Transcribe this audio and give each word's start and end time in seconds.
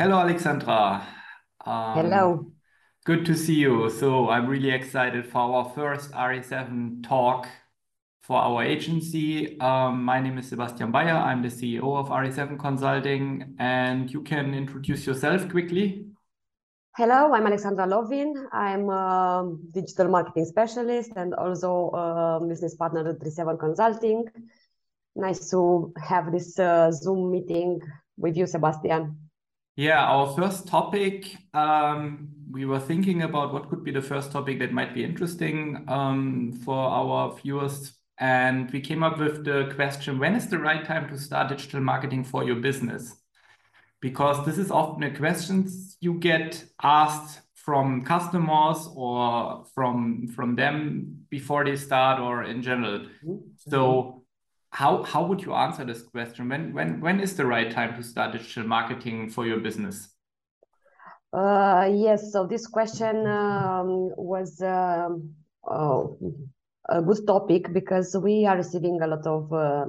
Hello, 0.00 0.20
Alexandra. 0.20 1.04
Um, 1.66 1.94
Hello. 1.94 2.52
good 3.04 3.26
to 3.26 3.34
see 3.34 3.56
you. 3.56 3.90
So 3.90 4.28
I'm 4.28 4.46
really 4.46 4.70
excited 4.70 5.26
for 5.26 5.40
our 5.40 5.72
first 5.74 6.12
RE7 6.12 7.02
talk 7.02 7.48
for 8.22 8.36
our 8.36 8.62
agency. 8.62 9.58
Um, 9.58 10.04
my 10.04 10.20
name 10.20 10.38
is 10.38 10.50
Sebastian 10.50 10.92
Baier. 10.92 11.16
I'm 11.20 11.42
the 11.42 11.48
CEO 11.48 11.96
of 11.98 12.10
RE7 12.10 12.60
Consulting, 12.60 13.56
and 13.58 14.08
you 14.08 14.22
can 14.22 14.54
introduce 14.54 15.04
yourself 15.04 15.48
quickly. 15.48 16.06
Hello, 16.96 17.32
I'm 17.34 17.48
Alexandra 17.48 17.88
Lovin. 17.88 18.46
I'm 18.52 18.88
a 18.90 19.52
digital 19.72 20.06
marketing 20.06 20.44
specialist 20.44 21.10
and 21.16 21.34
also 21.34 21.90
a 21.90 22.46
business 22.46 22.76
partner 22.76 23.08
at 23.08 23.18
RE7 23.18 23.58
Consulting. 23.58 24.26
Nice 25.16 25.50
to 25.50 25.92
have 26.00 26.30
this 26.30 26.56
uh, 26.56 26.92
Zoom 26.92 27.32
meeting 27.32 27.80
with 28.16 28.36
you, 28.36 28.46
Sebastian. 28.46 29.27
Yeah, 29.78 30.04
our 30.06 30.34
first 30.34 30.66
topic, 30.66 31.36
um, 31.54 32.30
we 32.50 32.64
were 32.64 32.80
thinking 32.80 33.22
about 33.22 33.52
what 33.52 33.70
could 33.70 33.84
be 33.84 33.92
the 33.92 34.02
first 34.02 34.32
topic 34.32 34.58
that 34.58 34.72
might 34.72 34.92
be 34.92 35.04
interesting 35.04 35.84
um, 35.86 36.52
for 36.64 36.74
our 36.74 37.36
viewers. 37.36 37.92
And 38.18 38.68
we 38.72 38.80
came 38.80 39.04
up 39.04 39.20
with 39.20 39.44
the 39.44 39.72
question 39.76 40.18
when 40.18 40.34
is 40.34 40.48
the 40.48 40.58
right 40.58 40.84
time 40.84 41.08
to 41.10 41.16
start 41.16 41.50
digital 41.50 41.80
marketing 41.80 42.24
for 42.24 42.42
your 42.42 42.56
business? 42.56 43.14
Because 44.00 44.44
this 44.44 44.58
is 44.58 44.72
often 44.72 45.04
a 45.04 45.16
question 45.16 45.70
you 46.00 46.14
get 46.14 46.64
asked 46.82 47.42
from 47.54 48.02
customers 48.02 48.88
or 48.96 49.64
from 49.76 50.26
from 50.26 50.56
them 50.56 51.24
before 51.30 51.64
they 51.64 51.76
start 51.76 52.18
or 52.18 52.42
in 52.42 52.62
general. 52.62 52.98
Mm 52.98 53.06
-hmm. 53.22 53.70
So 53.70 54.17
how 54.70 55.02
how 55.02 55.24
would 55.26 55.42
you 55.42 55.54
answer 55.54 55.84
this 55.84 56.02
question? 56.02 56.48
When 56.48 56.72
when 56.74 57.00
when 57.00 57.20
is 57.20 57.36
the 57.36 57.46
right 57.46 57.70
time 57.70 57.96
to 57.96 58.02
start 58.02 58.32
digital 58.32 58.64
marketing 58.64 59.30
for 59.30 59.46
your 59.46 59.60
business? 59.60 60.08
Uh, 61.32 61.90
yes, 61.92 62.32
so 62.32 62.46
this 62.46 62.66
question 62.66 63.26
um, 63.26 64.10
was 64.16 64.60
uh, 64.62 65.08
a 66.88 67.02
good 67.02 67.26
topic 67.26 67.72
because 67.72 68.16
we 68.16 68.46
are 68.46 68.56
receiving 68.56 68.98
a 69.02 69.06
lot 69.06 69.26
of 69.26 69.52
uh, 69.52 69.84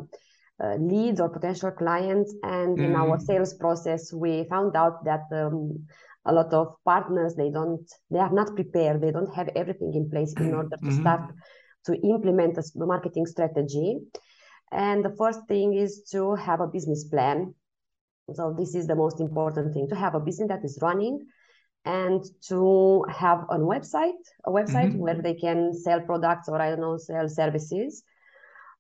uh 0.61 0.75
leads 0.75 1.21
or 1.21 1.30
potential 1.30 1.71
clients, 1.71 2.33
and 2.43 2.77
mm. 2.77 2.86
in 2.86 2.95
our 2.95 3.17
mm. 3.17 3.21
sales 3.21 3.53
process, 3.53 4.11
we 4.14 4.45
found 4.49 4.75
out 4.75 5.05
that 5.05 5.23
um, 5.31 5.88
a 6.25 6.33
lot 6.33 6.53
of 6.53 6.75
partners 6.83 7.36
they 7.36 7.49
don't 7.49 7.89
they 8.11 8.19
are 8.19 8.33
not 8.33 8.55
prepared, 8.55 9.02
they 9.02 9.11
don't 9.11 9.33
have 9.33 9.49
everything 9.55 9.93
in 9.93 10.09
place 10.09 10.33
in 10.38 10.53
order 10.59 10.77
to 10.77 10.86
mm 10.86 10.89
-hmm. 10.89 11.02
start 11.02 11.31
to 11.86 11.93
implement 12.03 12.58
a 12.58 12.64
marketing 12.75 13.27
strategy. 13.27 13.99
And 14.72 15.03
the 15.03 15.16
first 15.17 15.48
thing 15.48 15.73
is 15.73 16.03
to 16.12 16.36
have 16.36 16.62
a 16.62 16.67
business 16.67 17.03
plan. 17.06 17.56
So 18.34 18.53
this 18.58 18.76
is 18.76 18.86
the 18.86 18.95
most 18.95 19.20
important 19.20 19.73
thing 19.73 19.88
to 19.89 19.95
have 19.95 20.16
a 20.16 20.20
business 20.20 20.50
that 20.50 20.64
is 20.64 20.78
running 20.81 21.26
and 21.86 22.23
to 22.48 23.06
have 23.09 23.45
a 23.50 23.58
website, 23.58 24.22
a 24.45 24.52
website 24.52 24.92
mm-hmm. 24.92 25.00
where 25.00 25.22
they 25.22 25.34
can 25.34 25.73
sell 25.73 26.02
products 26.02 26.48
or 26.48 26.61
I 26.61 26.70
don't 26.70 26.81
know, 26.81 26.98
sell 26.98 27.28
services. 27.28 28.03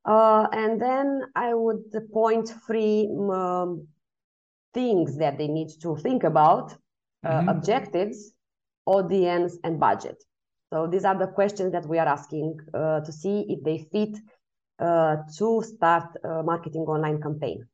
Uh, 0.05 0.47
and 0.51 0.81
then 0.81 1.21
I 1.35 1.53
would 1.53 1.83
point 2.13 2.51
three 2.67 3.09
um, 3.31 3.87
things 4.73 5.17
that 5.17 5.37
they 5.37 5.47
need 5.47 5.69
to 5.81 5.95
think 5.97 6.23
about 6.23 6.75
uh, 7.25 7.29
mm-hmm. 7.29 7.49
objectives, 7.49 8.31
audience, 8.85 9.57
and 9.63 9.79
budget. 9.79 10.23
So 10.71 10.87
these 10.87 11.03
are 11.03 11.17
the 11.17 11.27
questions 11.27 11.71
that 11.71 11.87
we 11.87 11.97
are 11.97 12.07
asking 12.07 12.59
uh, 12.73 13.01
to 13.01 13.11
see 13.11 13.45
if 13.49 13.63
they 13.63 13.87
fit 13.91 14.17
uh, 14.79 15.17
to 15.37 15.61
start 15.63 16.15
a 16.23 16.43
marketing 16.43 16.81
online 16.81 17.21
campaign. 17.21 17.67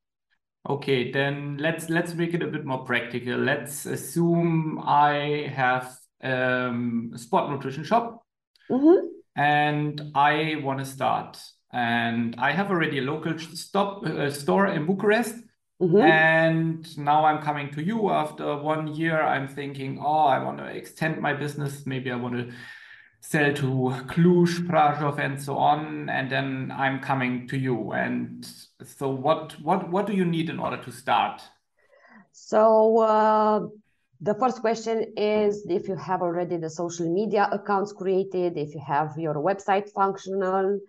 Okay, 0.68 1.12
then 1.12 1.58
let's 1.60 1.90
let's 1.90 2.16
make 2.16 2.34
it 2.34 2.42
a 2.42 2.48
bit 2.48 2.66
more 2.66 2.84
practical. 2.86 3.38
Let's 3.38 3.86
assume 3.86 4.82
I 4.84 5.52
have 5.54 5.96
um, 6.24 7.12
a 7.14 7.18
sport 7.18 7.52
nutrition 7.52 7.84
shop 7.84 8.26
mm 8.70 8.80
-hmm. 8.80 8.98
and 9.36 10.02
I 10.16 10.62
want 10.64 10.80
to 10.80 10.86
start. 10.86 11.38
And 11.70 12.36
I 12.36 12.52
have 12.54 12.70
already 12.70 13.00
a 13.00 13.04
local 13.04 13.38
stop 13.38 14.06
uh, 14.06 14.30
store 14.30 14.74
in 14.74 14.86
Bucharest. 14.86 15.36
Mm 15.78 15.90
-hmm. 15.90 16.02
And 16.02 16.98
now 16.98 17.26
I'm 17.26 17.44
coming 17.44 17.72
to 17.72 17.82
you 17.82 18.10
after 18.12 18.46
one 18.46 18.92
year. 18.94 19.22
I'm 19.36 19.48
thinking, 19.48 20.00
oh, 20.00 20.28
I 20.36 20.40
want 20.46 20.58
to 20.58 20.66
extend 20.66 21.20
my 21.22 21.34
business. 21.34 21.86
Maybe 21.86 22.10
I 22.10 22.16
want 22.16 22.36
to 22.36 22.56
sell 23.30 23.54
to 23.54 23.70
Cluj, 24.08 24.68
Prahov, 24.68 25.20
and 25.20 25.42
so 25.42 25.58
on, 25.58 26.10
and 26.10 26.32
then 26.32 26.74
I'm 26.76 27.00
coming 27.00 27.48
to 27.48 27.58
you. 27.58 27.92
And 27.92 28.46
so, 28.84 29.10
what 29.10 29.60
what 29.62 29.90
what 29.90 30.08
do 30.08 30.14
you 30.14 30.26
need 30.26 30.50
in 30.50 30.60
order 30.60 30.78
to 30.84 30.92
start? 30.92 31.42
So. 32.32 33.00
Uh, 33.00 33.68
the 34.22 34.34
first 34.36 34.62
question 34.62 35.14
is 35.18 35.66
if 35.70 35.90
you 35.90 35.98
have 35.98 36.22
already 36.22 36.56
the 36.56 36.70
social 36.70 37.14
media 37.14 37.50
accounts 37.52 37.92
created, 37.92 38.58
if 38.58 38.74
you 38.74 38.82
have 38.88 39.14
your 39.18 39.36
website 39.36 39.92
functional, 39.92 40.80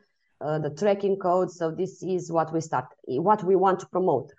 uh, 0.40 0.58
the 0.58 0.70
tracking 0.70 1.16
code. 1.16 1.50
So 1.50 1.70
this 1.70 2.02
is 2.02 2.30
what 2.30 2.52
we 2.52 2.60
start, 2.60 2.86
what 3.06 3.42
we 3.42 3.56
want 3.56 3.80
to 3.80 3.86
promote. 3.86 4.32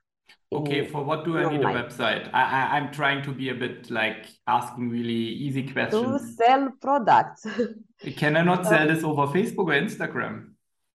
Okay, 0.52 0.86
for 0.88 1.04
what 1.04 1.26
do 1.26 1.38
I 1.38 1.52
need 1.52 1.62
a 1.62 1.66
website? 1.66 2.30
I, 2.34 2.70
I, 2.72 2.78
am 2.78 2.94
trying 2.94 3.22
to 3.24 3.34
be 3.34 3.50
a 3.50 3.54
bit 3.54 3.92
like 3.92 4.28
asking 4.48 4.90
really 4.90 5.12
easy 5.12 5.70
questions. 5.70 6.22
To 6.22 6.34
sell 6.36 6.70
products. 6.82 7.46
Can 8.16 8.38
I 8.38 8.44
not 8.44 8.66
sell 8.66 8.90
uh, 8.90 8.94
this 8.94 9.04
over 9.04 9.28
Facebook 9.28 9.68
or 9.68 9.74
Instagram? 9.74 10.52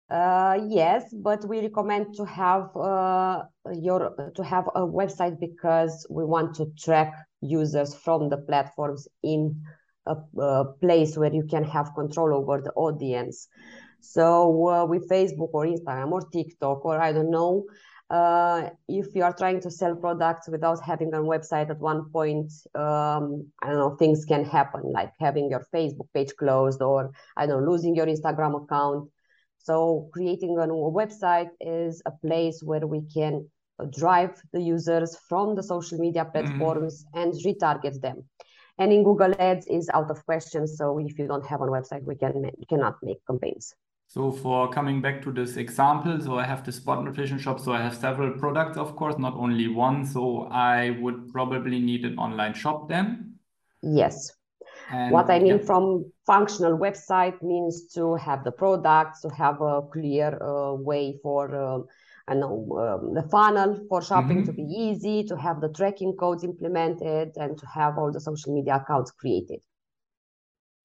Uh, 0.08 0.58
yes, 0.68 1.12
but 1.12 1.44
we 1.46 1.60
recommend 1.60 2.14
to 2.14 2.24
have 2.24 2.74
uh, 2.76 3.42
your 3.74 4.32
to 4.34 4.42
have 4.42 4.68
a 4.74 4.80
website 4.80 5.38
because 5.38 6.06
we 6.08 6.24
want 6.24 6.54
to 6.54 6.66
track 6.78 7.12
users 7.42 7.94
from 7.94 8.30
the 8.30 8.38
platforms 8.38 9.06
in 9.22 9.62
a, 10.06 10.16
a 10.40 10.64
place 10.80 11.16
where 11.16 11.32
you 11.32 11.44
can 11.44 11.64
have 11.64 11.94
control 11.94 12.34
over 12.34 12.62
the 12.62 12.72
audience. 12.72 13.48
So 14.00 14.68
uh, 14.68 14.84
with 14.84 15.08
Facebook 15.08 15.50
or 15.52 15.66
Instagram 15.66 16.10
or 16.12 16.22
TikTok 16.30 16.84
or 16.84 17.00
I 17.00 17.12
don't 17.12 17.30
know, 17.30 17.64
uh, 18.12 18.68
if 18.88 19.06
you 19.14 19.24
are 19.24 19.32
trying 19.32 19.58
to 19.58 19.70
sell 19.70 19.96
products 19.96 20.46
without 20.46 20.78
having 20.84 21.12
a 21.14 21.18
website 21.18 21.70
at 21.70 21.78
one 21.78 22.10
point 22.10 22.52
um, 22.74 23.50
i 23.62 23.68
don't 23.68 23.78
know 23.78 23.96
things 23.96 24.26
can 24.26 24.44
happen 24.44 24.82
like 24.92 25.10
having 25.18 25.50
your 25.50 25.64
facebook 25.74 26.08
page 26.14 26.32
closed 26.38 26.82
or 26.82 27.10
i 27.36 27.46
don't 27.46 27.64
know 27.64 27.70
losing 27.70 27.96
your 27.96 28.06
instagram 28.06 28.62
account 28.62 29.08
so 29.58 30.10
creating 30.12 30.58
a 30.58 30.66
website 31.00 31.48
is 31.60 32.02
a 32.04 32.10
place 32.10 32.62
where 32.62 32.86
we 32.86 33.00
can 33.14 33.48
drive 33.90 34.40
the 34.52 34.60
users 34.60 35.16
from 35.28 35.56
the 35.56 35.62
social 35.62 35.98
media 35.98 36.24
mm-hmm. 36.24 36.32
platforms 36.32 37.04
mm-hmm. 37.04 37.18
and 37.20 37.32
retarget 37.46 37.98
them 38.02 38.22
and 38.78 38.92
in 38.92 39.02
google 39.04 39.32
ads 39.38 39.66
is 39.68 39.88
out 39.94 40.10
of 40.10 40.24
question 40.26 40.66
so 40.66 40.98
if 40.98 41.18
you 41.18 41.26
don't 41.26 41.46
have 41.46 41.62
a 41.62 41.66
website 41.66 42.04
we 42.04 42.14
can 42.14 42.44
you 42.58 42.66
cannot 42.68 42.96
make 43.02 43.24
campaigns 43.26 43.74
so 44.12 44.30
for 44.30 44.68
coming 44.68 45.00
back 45.00 45.22
to 45.22 45.32
this 45.32 45.56
example, 45.56 46.20
so 46.20 46.38
I 46.38 46.44
have 46.44 46.62
the 46.66 46.70
spot 46.70 47.02
nutrition 47.02 47.38
shop. 47.38 47.58
So 47.58 47.72
I 47.72 47.80
have 47.80 47.96
several 47.96 48.32
products, 48.32 48.76
of 48.76 48.94
course, 48.94 49.16
not 49.16 49.32
only 49.36 49.68
one. 49.68 50.04
So 50.04 50.48
I 50.52 50.90
would 51.00 51.32
probably 51.32 51.78
need 51.78 52.04
an 52.04 52.18
online 52.18 52.52
shop 52.52 52.90
then. 52.90 53.36
Yes. 53.80 54.30
And 54.90 55.12
what 55.12 55.30
I 55.30 55.38
mean 55.38 55.56
yeah. 55.56 55.64
from 55.64 56.12
functional 56.26 56.76
website 56.76 57.40
means 57.40 57.86
to 57.94 58.16
have 58.16 58.44
the 58.44 58.52
products, 58.52 59.22
to 59.22 59.30
have 59.30 59.62
a 59.62 59.80
clear 59.90 60.38
uh, 60.42 60.74
way 60.74 61.18
for, 61.22 61.42
uh, 61.56 61.78
I 62.28 62.34
know, 62.34 62.66
um, 62.84 63.14
the 63.14 63.22
funnel 63.30 63.80
for 63.88 64.02
shopping 64.02 64.40
mm 64.40 64.44
-hmm. 64.44 64.48
to 64.48 64.52
be 64.52 64.66
easy, 64.88 65.24
to 65.24 65.36
have 65.36 65.60
the 65.60 65.70
tracking 65.78 66.16
codes 66.16 66.42
implemented, 66.44 67.28
and 67.38 67.56
to 67.60 67.66
have 67.66 67.92
all 68.00 68.12
the 68.12 68.20
social 68.20 68.52
media 68.54 68.74
accounts 68.74 69.10
created. 69.20 69.60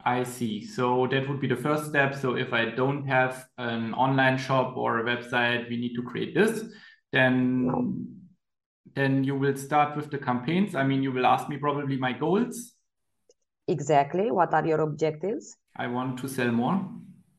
I 0.07 0.23
see. 0.23 0.65
So 0.65 1.05
that 1.11 1.27
would 1.27 1.41
be 1.41 1.47
the 1.47 1.61
first 1.67 1.87
step. 1.89 2.15
So 2.15 2.35
if 2.35 2.53
I 2.53 2.63
don't 2.81 3.05
have 3.07 3.45
an 3.57 3.93
online 3.93 4.37
shop 4.37 4.77
or 4.77 4.99
a 4.99 5.03
website, 5.03 5.69
we 5.69 5.75
need 5.75 5.95
to 5.95 6.01
create 6.01 6.33
this. 6.33 6.63
Then, 7.11 8.17
then 8.95 9.25
you 9.25 9.35
will 9.35 9.57
start 9.57 9.97
with 9.97 10.09
the 10.09 10.17
campaigns. 10.17 10.75
I 10.75 10.83
mean, 10.83 11.03
you 11.03 11.11
will 11.11 11.25
ask 11.25 11.49
me 11.49 11.57
probably 11.57 11.97
my 11.97 12.13
goals. 12.13 12.71
Exactly. 13.67 14.31
What 14.31 14.53
are 14.53 14.65
your 14.65 14.79
objectives? 14.79 15.57
I 15.75 15.87
want 15.87 16.17
to 16.19 16.29
sell 16.29 16.51
more. 16.51 16.89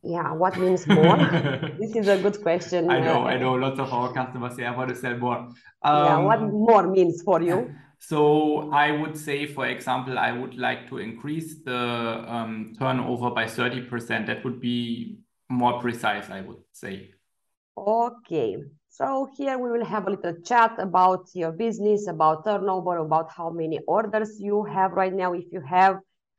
Yeah, 0.02 0.32
what 0.32 0.58
means 0.58 0.86
more? 0.86 1.16
this 1.80 1.96
is 1.96 2.06
a 2.08 2.18
good 2.20 2.42
question. 2.42 2.90
I 2.90 3.00
know, 3.00 3.26
I 3.26 3.38
know. 3.38 3.54
Lots 3.54 3.80
of 3.80 3.90
our 3.92 4.12
customers 4.12 4.56
say, 4.56 4.66
I 4.66 4.76
want 4.76 4.90
to 4.90 4.94
sell 4.94 5.16
more. 5.16 5.38
Um, 5.82 6.04
yeah, 6.04 6.18
what 6.18 6.38
um, 6.40 6.50
more 6.50 6.86
means 6.86 7.22
for 7.22 7.40
you? 7.40 7.74
So 7.98 8.70
I 8.70 8.92
would 8.92 9.16
say, 9.16 9.46
for 9.46 9.66
example, 9.66 10.18
I 10.18 10.32
would 10.32 10.56
like 10.56 10.88
to 10.88 10.98
increase 10.98 11.62
the 11.64 12.24
um, 12.26 12.74
turnover 12.78 13.30
by 13.30 13.44
30%. 13.44 14.26
That 14.26 14.44
would 14.44 14.60
be 14.60 15.18
more 15.48 15.80
precise, 15.80 16.30
I 16.30 16.42
would 16.42 16.62
say. 16.72 17.10
Okay. 17.76 18.56
So 18.88 19.28
here 19.36 19.58
we 19.58 19.70
will 19.70 19.84
have 19.84 20.06
a 20.06 20.10
little 20.10 20.34
chat 20.42 20.74
about 20.78 21.28
your 21.34 21.52
business, 21.52 22.08
about 22.08 22.44
turnover, 22.44 22.98
about 22.98 23.30
how 23.30 23.50
many 23.50 23.78
orders 23.86 24.40
you 24.40 24.64
have 24.64 24.92
right 24.92 25.12
now, 25.12 25.34
if 25.34 25.52
you 25.52 25.60
have, 25.60 25.98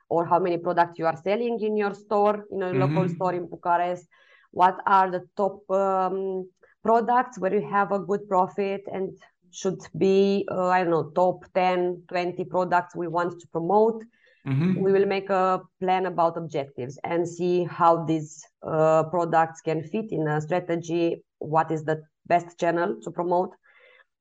or 0.10 0.26
how 0.26 0.40
many 0.40 0.58
products 0.58 0.98
you 0.98 1.06
are 1.06 1.16
selling 1.16 1.60
in 1.62 1.78
your 1.78 1.94
store, 1.94 2.46
in 2.52 2.64
a 2.64 2.66
mm 2.66 2.72
-hmm. 2.72 2.80
local 2.80 3.08
store 3.16 3.36
in 3.36 3.46
Bucharest. 3.48 4.06
What 4.52 4.76
are 4.86 5.12
the 5.12 5.24
top 5.36 5.70
um, 5.70 6.50
products 6.82 7.38
where 7.40 7.54
you 7.54 7.66
have 7.70 7.92
a 7.92 8.00
good 8.00 8.28
profit 8.28 8.82
and 8.92 9.10
should 9.52 9.80
be 9.98 10.46
uh, 10.52 10.68
i 10.68 10.82
don't 10.82 10.92
know 10.92 11.10
top 11.16 11.44
10 11.54 12.04
20 12.08 12.44
products 12.46 12.96
we 12.96 13.08
want 13.08 13.40
to 13.40 13.48
promote 13.48 14.04
mm-hmm. 14.48 14.80
we 14.80 14.92
will 14.92 15.06
make 15.06 15.30
a 15.30 15.62
plan 15.80 16.06
about 16.06 16.38
objectives 16.38 17.00
and 17.04 17.28
see 17.28 17.64
how 17.66 18.06
these 18.06 18.44
uh, 18.64 19.04
products 19.04 19.62
can 19.62 19.84
fit 19.84 20.12
in 20.12 20.28
a 20.28 20.42
strategy 20.42 21.24
what 21.40 21.72
is 21.72 21.84
the 21.84 22.02
best 22.28 22.60
channel 22.60 22.96
to 23.02 23.12
promote 23.12 23.52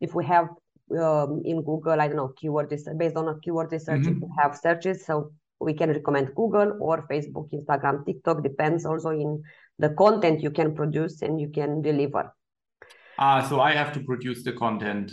if 0.00 0.14
we 0.14 0.24
have 0.24 0.48
um, 0.98 1.42
in 1.44 1.62
google 1.62 2.00
i 2.00 2.06
don't 2.06 2.16
know 2.16 2.32
keyword 2.36 2.68
based 2.96 3.16
on 3.16 3.28
a 3.28 3.38
keyword 3.40 3.70
research 3.72 4.02
mm-hmm. 4.02 4.20
we 4.20 4.28
have 4.38 4.56
searches 4.56 5.04
so 5.04 5.30
we 5.60 5.74
can 5.74 5.90
recommend 5.90 6.34
google 6.34 6.76
or 6.80 7.06
facebook 7.08 7.50
instagram 7.52 8.04
tiktok 8.06 8.42
depends 8.42 8.86
also 8.86 9.10
in 9.10 9.42
the 9.78 9.90
content 9.90 10.42
you 10.42 10.50
can 10.50 10.74
produce 10.74 11.22
and 11.22 11.40
you 11.40 11.48
can 11.48 11.82
deliver 11.82 12.32
Ah, 13.18 13.42
so 13.48 13.60
I 13.60 13.72
have 13.72 13.92
to 13.94 14.00
produce 14.00 14.44
the 14.44 14.52
content. 14.52 15.12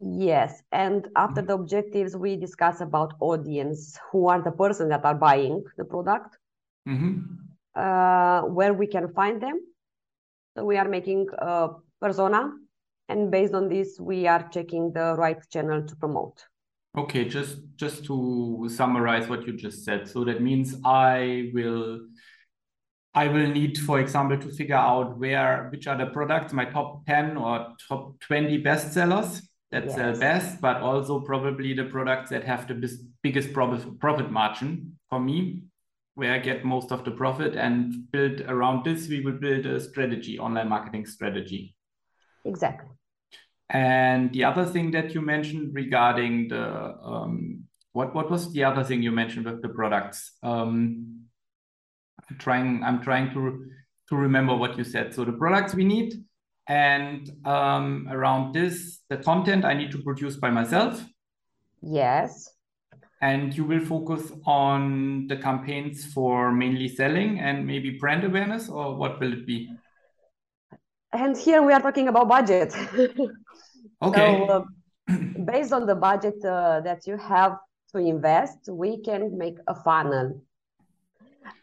Yes, 0.00 0.62
and 0.72 1.06
after 1.16 1.40
the 1.40 1.54
objectives, 1.54 2.16
we 2.16 2.36
discuss 2.36 2.80
about 2.80 3.14
audience, 3.20 3.96
who 4.10 4.26
are 4.28 4.42
the 4.42 4.50
persons 4.50 4.90
that 4.90 5.04
are 5.04 5.14
buying 5.14 5.62
the 5.76 5.84
product, 5.84 6.36
mm-hmm. 6.86 7.20
uh, 7.76 8.42
where 8.48 8.74
we 8.74 8.88
can 8.88 9.12
find 9.14 9.40
them. 9.40 9.60
So 10.56 10.64
we 10.64 10.76
are 10.76 10.88
making 10.88 11.28
a 11.38 11.68
persona, 12.00 12.50
and 13.08 13.30
based 13.30 13.54
on 13.54 13.68
this, 13.68 14.00
we 14.00 14.26
are 14.26 14.48
checking 14.48 14.92
the 14.92 15.14
right 15.16 15.38
channel 15.48 15.86
to 15.86 15.96
promote. 15.96 16.44
Okay, 16.96 17.24
just 17.24 17.58
just 17.76 18.04
to 18.06 18.68
summarize 18.68 19.28
what 19.28 19.46
you 19.46 19.52
just 19.52 19.84
said. 19.84 20.08
So 20.08 20.24
that 20.24 20.42
means 20.42 20.76
I 20.84 21.50
will 21.54 22.00
I 23.14 23.28
will 23.28 23.46
need, 23.48 23.78
for 23.78 24.00
example, 24.00 24.38
to 24.38 24.48
figure 24.48 24.74
out 24.74 25.18
where 25.18 25.68
which 25.70 25.86
are 25.86 25.96
the 25.96 26.06
products, 26.06 26.52
my 26.52 26.64
top 26.64 27.06
10 27.06 27.36
or 27.36 27.74
top 27.88 28.18
20 28.20 28.62
bestsellers 28.62 29.40
that 29.70 29.86
yes. 29.86 29.94
sell 29.94 30.18
best, 30.18 30.60
but 30.60 30.78
also 30.78 31.20
probably 31.20 31.74
the 31.74 31.84
products 31.84 32.30
that 32.30 32.44
have 32.44 32.66
the 32.66 32.90
biggest 33.22 33.52
profit, 33.52 33.98
profit 34.00 34.30
margin 34.30 34.98
for 35.10 35.20
me, 35.20 35.62
where 36.14 36.32
I 36.32 36.38
get 36.38 36.64
most 36.64 36.90
of 36.90 37.04
the 37.04 37.12
profit 37.12 37.54
and 37.56 38.10
build 38.10 38.40
around 38.42 38.84
this, 38.84 39.08
we 39.08 39.20
will 39.20 39.38
build 39.38 39.66
a 39.66 39.80
strategy, 39.80 40.38
online 40.38 40.68
marketing 40.68 41.06
strategy. 41.06 41.74
Exactly. 42.44 42.88
And 43.70 44.32
the 44.32 44.44
other 44.44 44.64
thing 44.64 44.90
that 44.90 45.14
you 45.14 45.20
mentioned 45.20 45.74
regarding 45.74 46.48
the, 46.48 46.96
um, 47.02 47.64
what, 47.92 48.14
what 48.14 48.30
was 48.30 48.52
the 48.52 48.64
other 48.64 48.84
thing 48.84 49.02
you 49.02 49.12
mentioned 49.12 49.46
with 49.46 49.62
the 49.62 49.68
products? 49.68 50.32
Um, 50.42 51.13
trying 52.38 52.82
I'm 52.82 53.02
trying 53.02 53.32
to 53.34 53.66
to 54.08 54.16
remember 54.16 54.54
what 54.54 54.76
you 54.76 54.84
said. 54.84 55.14
So 55.14 55.24
the 55.24 55.32
products 55.32 55.74
we 55.74 55.84
need, 55.84 56.22
and 56.68 57.30
um, 57.46 58.08
around 58.10 58.54
this, 58.54 59.00
the 59.08 59.16
content 59.18 59.64
I 59.64 59.74
need 59.74 59.90
to 59.92 59.98
produce 59.98 60.36
by 60.36 60.50
myself. 60.50 61.04
Yes. 61.82 62.50
And 63.20 63.56
you 63.56 63.64
will 63.64 63.80
focus 63.80 64.30
on 64.44 65.26
the 65.28 65.36
campaigns 65.36 66.04
for 66.04 66.52
mainly 66.52 66.88
selling 66.88 67.40
and 67.40 67.66
maybe 67.66 67.90
brand 67.98 68.24
awareness, 68.24 68.68
or 68.68 68.94
what 68.94 69.20
will 69.20 69.32
it 69.32 69.46
be? 69.46 69.70
And 71.12 71.36
here 71.36 71.62
we 71.62 71.72
are 71.72 71.80
talking 71.80 72.08
about 72.08 72.28
budget. 72.28 72.74
okay. 74.02 74.46
So, 74.46 74.46
uh, 74.46 74.64
based 75.44 75.72
on 75.72 75.86
the 75.86 75.94
budget 75.94 76.44
uh, 76.44 76.80
that 76.80 77.06
you 77.06 77.16
have 77.16 77.56
to 77.92 77.98
invest, 77.98 78.68
we 78.68 79.00
can 79.02 79.38
make 79.38 79.56
a 79.68 79.74
funnel 79.74 80.42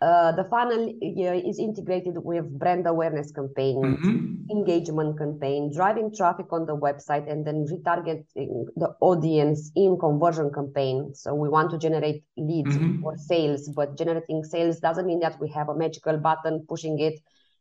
uh, 0.01 0.31
the 0.31 0.43
funnel 0.45 0.89
uh, 0.89 1.49
is 1.49 1.59
integrated 1.59 2.15
with 2.17 2.45
brand 2.57 2.87
awareness 2.87 3.31
campaign, 3.31 3.81
mm-hmm. 3.81 4.51
engagement 4.51 5.17
campaign, 5.17 5.71
driving 5.73 6.13
traffic 6.15 6.47
on 6.51 6.65
the 6.65 6.75
website, 6.75 7.31
and 7.31 7.45
then 7.45 7.65
retargeting 7.65 8.65
the 8.75 8.95
audience 9.01 9.71
in 9.75 9.97
conversion 9.99 10.51
campaign. 10.51 11.13
So 11.13 11.33
we 11.35 11.49
want 11.49 11.71
to 11.71 11.77
generate 11.77 12.23
leads 12.37 12.75
mm-hmm. 12.75 13.01
for 13.01 13.17
sales, 13.17 13.69
but 13.69 13.97
generating 13.97 14.43
sales 14.43 14.79
doesn't 14.79 15.05
mean 15.05 15.19
that 15.19 15.39
we 15.39 15.49
have 15.49 15.69
a 15.69 15.75
magical 15.75 16.17
button 16.17 16.65
pushing 16.67 16.99
it, 16.99 17.19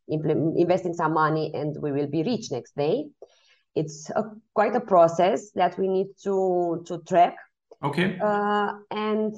investing 0.08 0.94
some 0.94 1.14
money, 1.14 1.52
and 1.55 1.76
we 1.81 1.93
will 1.93 2.08
be 2.08 2.23
rich 2.23 2.50
next 2.50 2.75
day. 2.76 3.06
It's 3.75 4.11
a, 4.11 4.25
quite 4.55 4.75
a 4.75 4.81
process 4.81 5.52
that 5.52 5.78
we 5.78 5.88
need 5.88 6.08
to 6.25 6.82
to 6.87 6.99
track. 7.06 7.37
Okay. 7.82 8.19
Uh, 8.20 8.73
and 8.90 9.34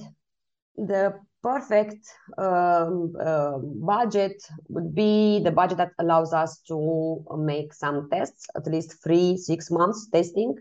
the 0.76 1.14
perfect 1.42 2.06
um, 2.38 3.14
uh, 3.20 3.58
budget 3.58 4.42
would 4.68 4.94
be 4.94 5.40
the 5.42 5.50
budget 5.50 5.78
that 5.78 5.92
allows 5.98 6.32
us 6.32 6.60
to 6.68 7.24
make 7.36 7.74
some 7.74 8.08
tests, 8.10 8.46
at 8.56 8.66
least 8.66 9.02
three, 9.02 9.36
six 9.36 9.70
months 9.70 10.08
testing, 10.10 10.54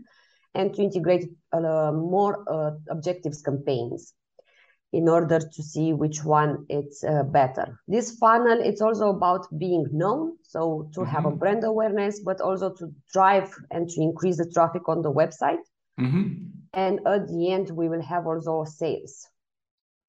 and 0.55 0.73
to 0.73 0.81
integrate 0.81 1.29
uh, 1.53 1.91
more 1.91 2.43
uh, 2.49 2.71
objectives 2.89 3.41
campaigns 3.41 4.13
in 4.93 5.07
order 5.07 5.39
to 5.39 5.63
see 5.63 5.93
which 5.93 6.23
one 6.25 6.65
it's 6.67 7.03
uh, 7.03 7.23
better. 7.23 7.79
This 7.87 8.17
funnel, 8.17 8.59
it's 8.61 8.81
also 8.81 9.09
about 9.09 9.47
being 9.57 9.85
known, 9.91 10.37
so 10.43 10.89
to 10.93 11.01
mm-hmm. 11.01 11.09
have 11.09 11.25
a 11.25 11.31
brand 11.31 11.63
awareness, 11.63 12.19
but 12.19 12.41
also 12.41 12.73
to 12.73 12.91
drive 13.13 13.53
and 13.69 13.87
to 13.89 14.01
increase 14.01 14.37
the 14.37 14.49
traffic 14.49 14.89
on 14.89 15.01
the 15.01 15.11
website. 15.11 15.63
Mm-hmm. 15.99 16.33
And 16.73 16.99
at 17.05 17.27
the 17.27 17.51
end, 17.51 17.69
we 17.69 17.87
will 17.87 18.01
have 18.01 18.27
also 18.27 18.65
sales 18.65 19.27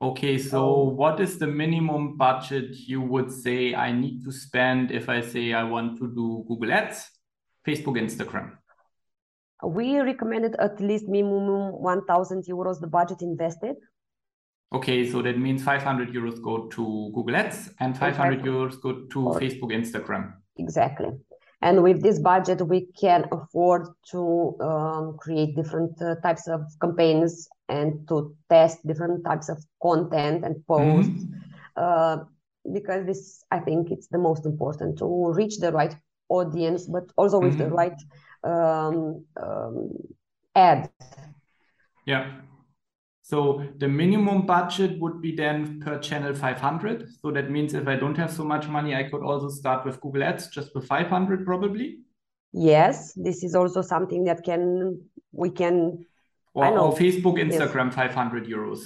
Okay, 0.02 0.36
so 0.36 0.82
what 0.82 1.20
is 1.20 1.38
the 1.38 1.46
minimum 1.46 2.16
budget 2.16 2.74
you 2.74 3.00
would 3.00 3.30
say 3.30 3.72
I 3.72 3.92
need 3.92 4.24
to 4.24 4.32
spend 4.32 4.90
if 4.90 5.08
I 5.08 5.20
say 5.20 5.52
I 5.52 5.62
want 5.62 5.96
to 5.98 6.08
do 6.08 6.44
Google 6.48 6.72
Ads, 6.72 7.08
Facebook, 7.64 7.96
Instagram? 7.96 8.50
We 9.64 10.00
recommended 10.00 10.56
at 10.58 10.80
least 10.80 11.06
minimum 11.06 11.80
1,000 11.80 12.44
euros 12.46 12.80
the 12.80 12.88
budget 12.88 13.22
invested. 13.22 13.76
Okay, 14.72 15.08
so 15.08 15.22
that 15.22 15.38
means 15.38 15.62
500 15.62 16.08
euros 16.12 16.42
go 16.42 16.66
to 16.66 17.12
Google 17.14 17.36
Ads 17.36 17.70
and 17.78 17.96
500 17.96 18.42
euros 18.42 18.80
go 18.82 19.04
to 19.06 19.18
Facebook, 19.38 19.70
Instagram. 19.70 20.32
Exactly. 20.58 21.10
And 21.60 21.80
with 21.80 22.02
this 22.02 22.18
budget, 22.18 22.60
we 22.66 22.88
can 23.00 23.26
afford 23.30 23.86
to 24.10 24.56
um, 24.60 25.16
create 25.16 25.54
different 25.54 26.02
uh, 26.02 26.16
types 26.24 26.48
of 26.48 26.62
campaigns 26.80 27.48
and 27.72 28.06
to 28.08 28.36
test 28.48 28.86
different 28.86 29.24
types 29.24 29.48
of 29.48 29.58
content 29.80 30.44
and 30.44 30.54
posts. 30.66 31.24
Mm-hmm. 31.24 31.82
Uh, 31.84 32.16
because 32.72 33.06
this, 33.06 33.44
I 33.50 33.58
think, 33.58 33.90
it's 33.90 34.08
the 34.08 34.18
most 34.18 34.46
important 34.46 34.98
to 34.98 35.32
reach 35.32 35.58
the 35.58 35.72
right 35.72 35.94
audience, 36.28 36.86
but 36.86 37.04
also 37.16 37.40
with 37.40 37.58
mm-hmm. 37.58 37.70
the 37.70 37.80
right 37.80 38.00
um, 38.44 39.24
um, 39.42 39.90
ad. 40.54 40.90
Yeah. 42.06 42.30
So 43.22 43.66
the 43.78 43.88
minimum 43.88 44.46
budget 44.46 45.00
would 45.00 45.22
be 45.22 45.34
then 45.34 45.80
per 45.80 45.98
channel 45.98 46.34
500. 46.34 47.08
So 47.20 47.30
that 47.30 47.50
means 47.50 47.72
if 47.72 47.88
I 47.88 47.96
don't 47.96 48.16
have 48.16 48.32
so 48.32 48.44
much 48.44 48.68
money, 48.68 48.94
I 48.94 49.04
could 49.04 49.22
also 49.22 49.48
start 49.48 49.86
with 49.86 50.00
Google 50.00 50.24
Ads 50.24 50.48
just 50.48 50.74
with 50.74 50.86
500 50.86 51.44
probably. 51.46 52.00
Yes, 52.52 53.14
this 53.14 53.42
is 53.42 53.54
also 53.54 53.80
something 53.80 54.24
that 54.24 54.44
can 54.44 55.00
we 55.32 55.50
can 55.50 56.04
or, 56.54 56.78
or 56.78 56.92
Facebook, 56.96 57.38
Instagram, 57.38 57.86
yes. 57.86 57.94
500 57.94 58.46
euros. 58.46 58.80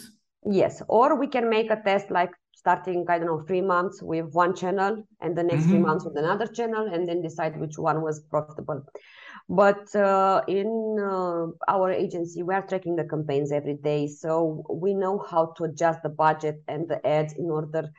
Yes, 0.48 0.82
or 0.88 1.18
we 1.18 1.26
can 1.26 1.50
make 1.50 1.70
a 1.70 1.80
test 1.84 2.10
like 2.10 2.30
starting 2.54 3.04
I 3.08 3.18
don't 3.18 3.26
know 3.26 3.44
three 3.46 3.60
months 3.60 4.02
with 4.02 4.26
one 4.32 4.54
channel 4.54 5.04
and 5.20 5.36
the 5.36 5.42
next 5.42 5.62
mm-hmm. 5.62 5.70
three 5.70 5.78
months 5.78 6.04
with 6.04 6.16
another 6.16 6.46
channel 6.46 6.88
and 6.92 7.08
then 7.08 7.20
decide 7.22 7.58
which 7.60 7.78
one 7.78 8.00
was 8.02 8.20
profitable. 8.30 8.84
But 9.48 9.94
uh, 9.94 10.42
in 10.48 10.96
uh, 10.98 11.46
our 11.68 11.92
agency, 11.92 12.42
we 12.42 12.54
are 12.54 12.66
tracking 12.66 12.96
the 12.96 13.04
campaigns 13.04 13.52
every 13.52 13.74
day. 13.74 14.08
So 14.08 14.64
we 14.68 14.94
know 14.94 15.18
how 15.18 15.54
to 15.56 15.64
adjust 15.64 16.02
the 16.02 16.08
budget 16.08 16.62
and 16.66 16.88
the 16.88 17.04
ads 17.06 17.34
in 17.34 17.50
order 17.50 17.90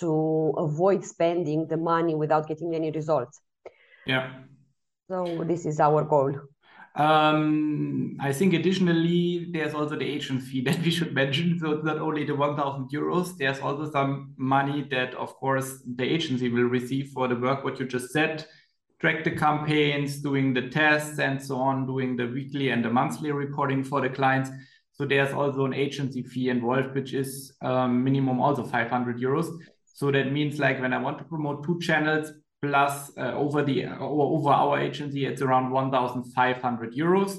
to 0.00 0.54
avoid 0.56 1.04
spending 1.04 1.66
the 1.66 1.76
money 1.76 2.14
without 2.14 2.46
getting 2.46 2.74
any 2.74 2.90
results. 2.92 3.40
Yeah. 4.06 4.32
So 5.08 5.44
this 5.44 5.66
is 5.66 5.80
our 5.80 6.04
goal. 6.04 6.34
Um, 6.96 8.16
I 8.20 8.32
think 8.32 8.54
additionally, 8.54 9.48
there's 9.50 9.74
also 9.74 9.96
the 9.96 10.06
agent 10.06 10.42
fee 10.48 10.62
that 10.62 10.80
we 10.80 10.90
should 10.90 11.12
mention. 11.14 11.58
So 11.58 11.72
it's 11.72 11.84
not 11.84 11.98
only 11.98 12.24
the 12.24 12.34
1,000 12.34 12.90
euros, 12.90 13.36
there's 13.36 13.58
also 13.60 13.90
some 13.90 14.34
money 14.36 14.86
that, 14.90 15.14
of 15.14 15.34
course, 15.36 15.82
the 15.96 16.04
agency 16.04 16.48
will 16.48 16.64
receive 16.64 17.10
for 17.12 17.28
the 17.28 17.36
work, 17.36 17.64
what 17.64 17.80
you 17.80 17.86
just 17.86 18.10
said 18.10 18.46
track 19.04 19.22
the 19.22 19.30
campaigns, 19.30 20.16
doing 20.22 20.54
the 20.54 20.68
tests 20.70 21.18
and 21.18 21.42
so 21.42 21.56
on, 21.56 21.86
doing 21.86 22.16
the 22.16 22.26
weekly 22.26 22.70
and 22.70 22.82
the 22.82 22.88
monthly 22.88 23.30
reporting 23.32 23.84
for 23.84 24.00
the 24.00 24.08
clients. 24.08 24.48
So 24.92 25.04
there's 25.04 25.34
also 25.34 25.66
an 25.66 25.74
agency 25.74 26.22
fee 26.22 26.48
involved, 26.48 26.94
which 26.94 27.12
is 27.12 27.52
um, 27.60 28.02
minimum 28.02 28.40
also 28.40 28.64
500 28.64 29.18
euros. 29.18 29.54
So 29.92 30.10
that 30.10 30.32
means 30.32 30.58
like 30.58 30.80
when 30.80 30.94
I 30.94 30.98
want 30.98 31.18
to 31.18 31.24
promote 31.24 31.64
two 31.64 31.78
channels 31.80 32.32
plus 32.68 33.10
uh, 33.16 33.32
over 33.34 33.62
the 33.62 33.86
uh, 33.86 33.98
over 33.98 34.50
our 34.50 34.80
agency, 34.80 35.26
it's 35.26 35.42
around 35.42 35.70
1,500 35.70 36.94
euros. 36.94 37.36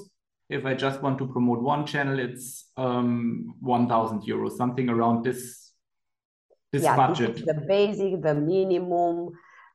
If 0.48 0.64
I 0.64 0.74
just 0.74 1.02
want 1.02 1.18
to 1.18 1.26
promote 1.26 1.60
one 1.60 1.86
channel, 1.86 2.18
it's 2.20 2.70
um, 2.76 3.54
1,000 3.60 4.22
euros, 4.22 4.56
something 4.56 4.88
around 4.88 5.24
this 5.24 5.72
this 6.72 6.82
yeah, 6.82 6.96
budget. 6.96 7.34
This 7.34 7.46
the 7.46 7.64
basic, 7.66 8.22
the 8.22 8.34
minimum 8.34 9.30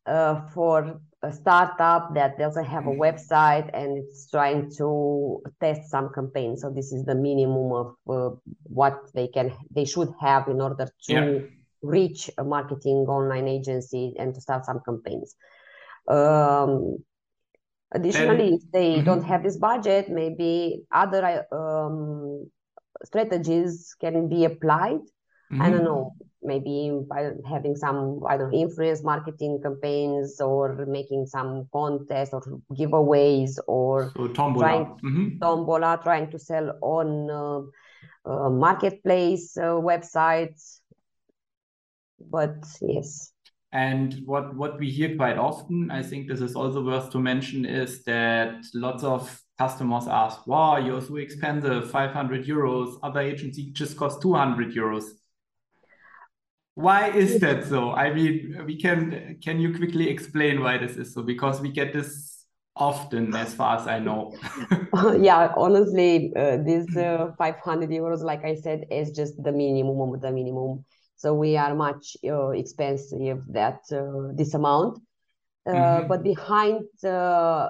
uh, 0.06 0.48
for 0.54 1.00
a 1.24 1.32
startup 1.32 2.16
that 2.16 2.38
doesn't 2.38 2.66
have 2.66 2.88
a 2.88 2.96
website 3.06 3.70
and 3.74 3.98
it's 3.98 4.30
trying 4.32 4.72
to 4.78 5.42
test 5.60 5.90
some 5.90 6.10
campaigns. 6.14 6.62
So 6.62 6.70
this 6.70 6.92
is 6.92 7.06
the 7.06 7.16
minimum 7.16 7.72
of 7.72 7.96
uh, 8.10 8.36
what 8.64 8.98
they 9.14 9.28
can 9.28 9.54
they 9.70 9.86
should 9.86 10.12
have 10.20 10.48
in 10.48 10.62
order 10.62 10.86
to 10.86 11.14
yeah. 11.14 11.40
Reach 11.82 12.30
a 12.38 12.44
marketing 12.44 13.06
online 13.08 13.48
agency 13.48 14.14
and 14.18 14.34
to 14.34 14.42
start 14.42 14.66
some 14.66 14.82
campaigns. 14.86 15.36
Um, 16.08 16.98
additionally, 17.92 18.56
if 18.56 18.72
they 18.72 18.96
mm-hmm. 18.96 19.06
don't 19.06 19.24
have 19.24 19.44
this 19.44 19.58
budget, 19.58 20.10
maybe 20.10 20.84
other 20.92 21.46
um, 21.52 22.50
strategies 23.04 23.96
can 24.00 24.30
be 24.30 24.46
applied. 24.46 25.02
Mm-hmm. 25.52 25.62
I 25.62 25.70
don't 25.70 25.84
know 25.84 26.14
maybe 26.44 26.92
by 27.08 27.32
having 27.48 27.76
some 27.76 28.22
I 28.28 28.38
don't 28.38 28.52
know, 28.52 28.58
influence 28.58 29.04
marketing 29.04 29.60
campaigns 29.62 30.42
or 30.42 30.86
making 30.88 31.28
some 31.28 31.68
contests 31.72 32.34
or 32.34 32.42
giveaways 32.72 33.58
or 33.68 34.12
so 34.16 34.28
tombola. 34.30 34.60
trying 34.60 34.86
mm-hmm. 34.86 35.38
tombola 35.40 36.00
trying 36.02 36.32
to 36.32 36.40
sell 36.40 36.78
on 36.82 37.30
uh, 37.30 38.30
uh, 38.30 38.50
marketplace 38.50 39.56
uh, 39.58 39.78
websites 39.78 40.80
but 42.30 42.56
yes 42.82 43.34
and 43.74 44.22
what 44.26 44.56
what 44.56 44.78
we 44.80 44.90
hear 44.90 45.16
quite 45.16 45.38
often 45.38 45.90
i 45.92 46.04
think 46.04 46.28
this 46.28 46.42
is 46.42 46.56
also 46.56 46.84
worth 46.84 47.10
to 47.10 47.20
mention 47.20 47.66
is 47.66 48.04
that 48.04 48.56
lots 48.74 49.04
of 49.04 49.42
customers 49.58 50.08
ask 50.08 50.46
wow 50.48 50.78
you're 50.78 51.02
so 51.02 51.16
expensive 51.16 51.90
500 51.90 52.46
euros 52.46 52.98
other 53.04 53.22
agency 53.22 53.72
just 53.72 53.96
cost 53.98 54.22
200 54.22 54.74
euros 54.74 55.06
why 56.76 57.10
is 57.12 57.40
that 57.42 57.66
so? 57.66 57.92
I 57.92 58.14
mean, 58.14 58.64
we 58.66 58.78
can 58.80 59.38
can 59.44 59.60
you 59.60 59.76
quickly 59.76 60.10
explain 60.10 60.62
why 60.62 60.78
this 60.78 60.96
is 60.96 61.14
so? 61.14 61.22
Because 61.22 61.60
we 61.60 61.70
get 61.70 61.92
this 61.92 62.46
often, 62.76 63.36
as 63.36 63.54
far 63.54 63.78
as 63.78 63.88
I 63.88 64.00
know. 64.00 64.34
yeah, 65.20 65.54
honestly, 65.58 66.32
uh, 66.36 66.58
this 66.58 66.96
uh, 66.96 67.32
500 67.38 67.90
euros, 67.90 68.24
like 68.24 68.46
I 68.46 68.56
said, 68.56 68.86
is 68.90 69.12
just 69.12 69.42
the 69.44 69.52
minimum 69.52 70.14
of 70.14 70.22
the 70.22 70.32
minimum. 70.32 70.86
So 71.22 71.36
we 71.36 71.56
are 71.56 71.76
much 71.76 72.18
uh, 72.26 72.50
expensive 72.50 73.44
that 73.50 73.82
uh, 73.92 74.34
this 74.34 74.56
amount. 74.56 74.98
Uh, 75.68 75.72
mm-hmm. 75.72 76.08
But 76.08 76.24
behind 76.24 76.82
uh, 77.04 77.70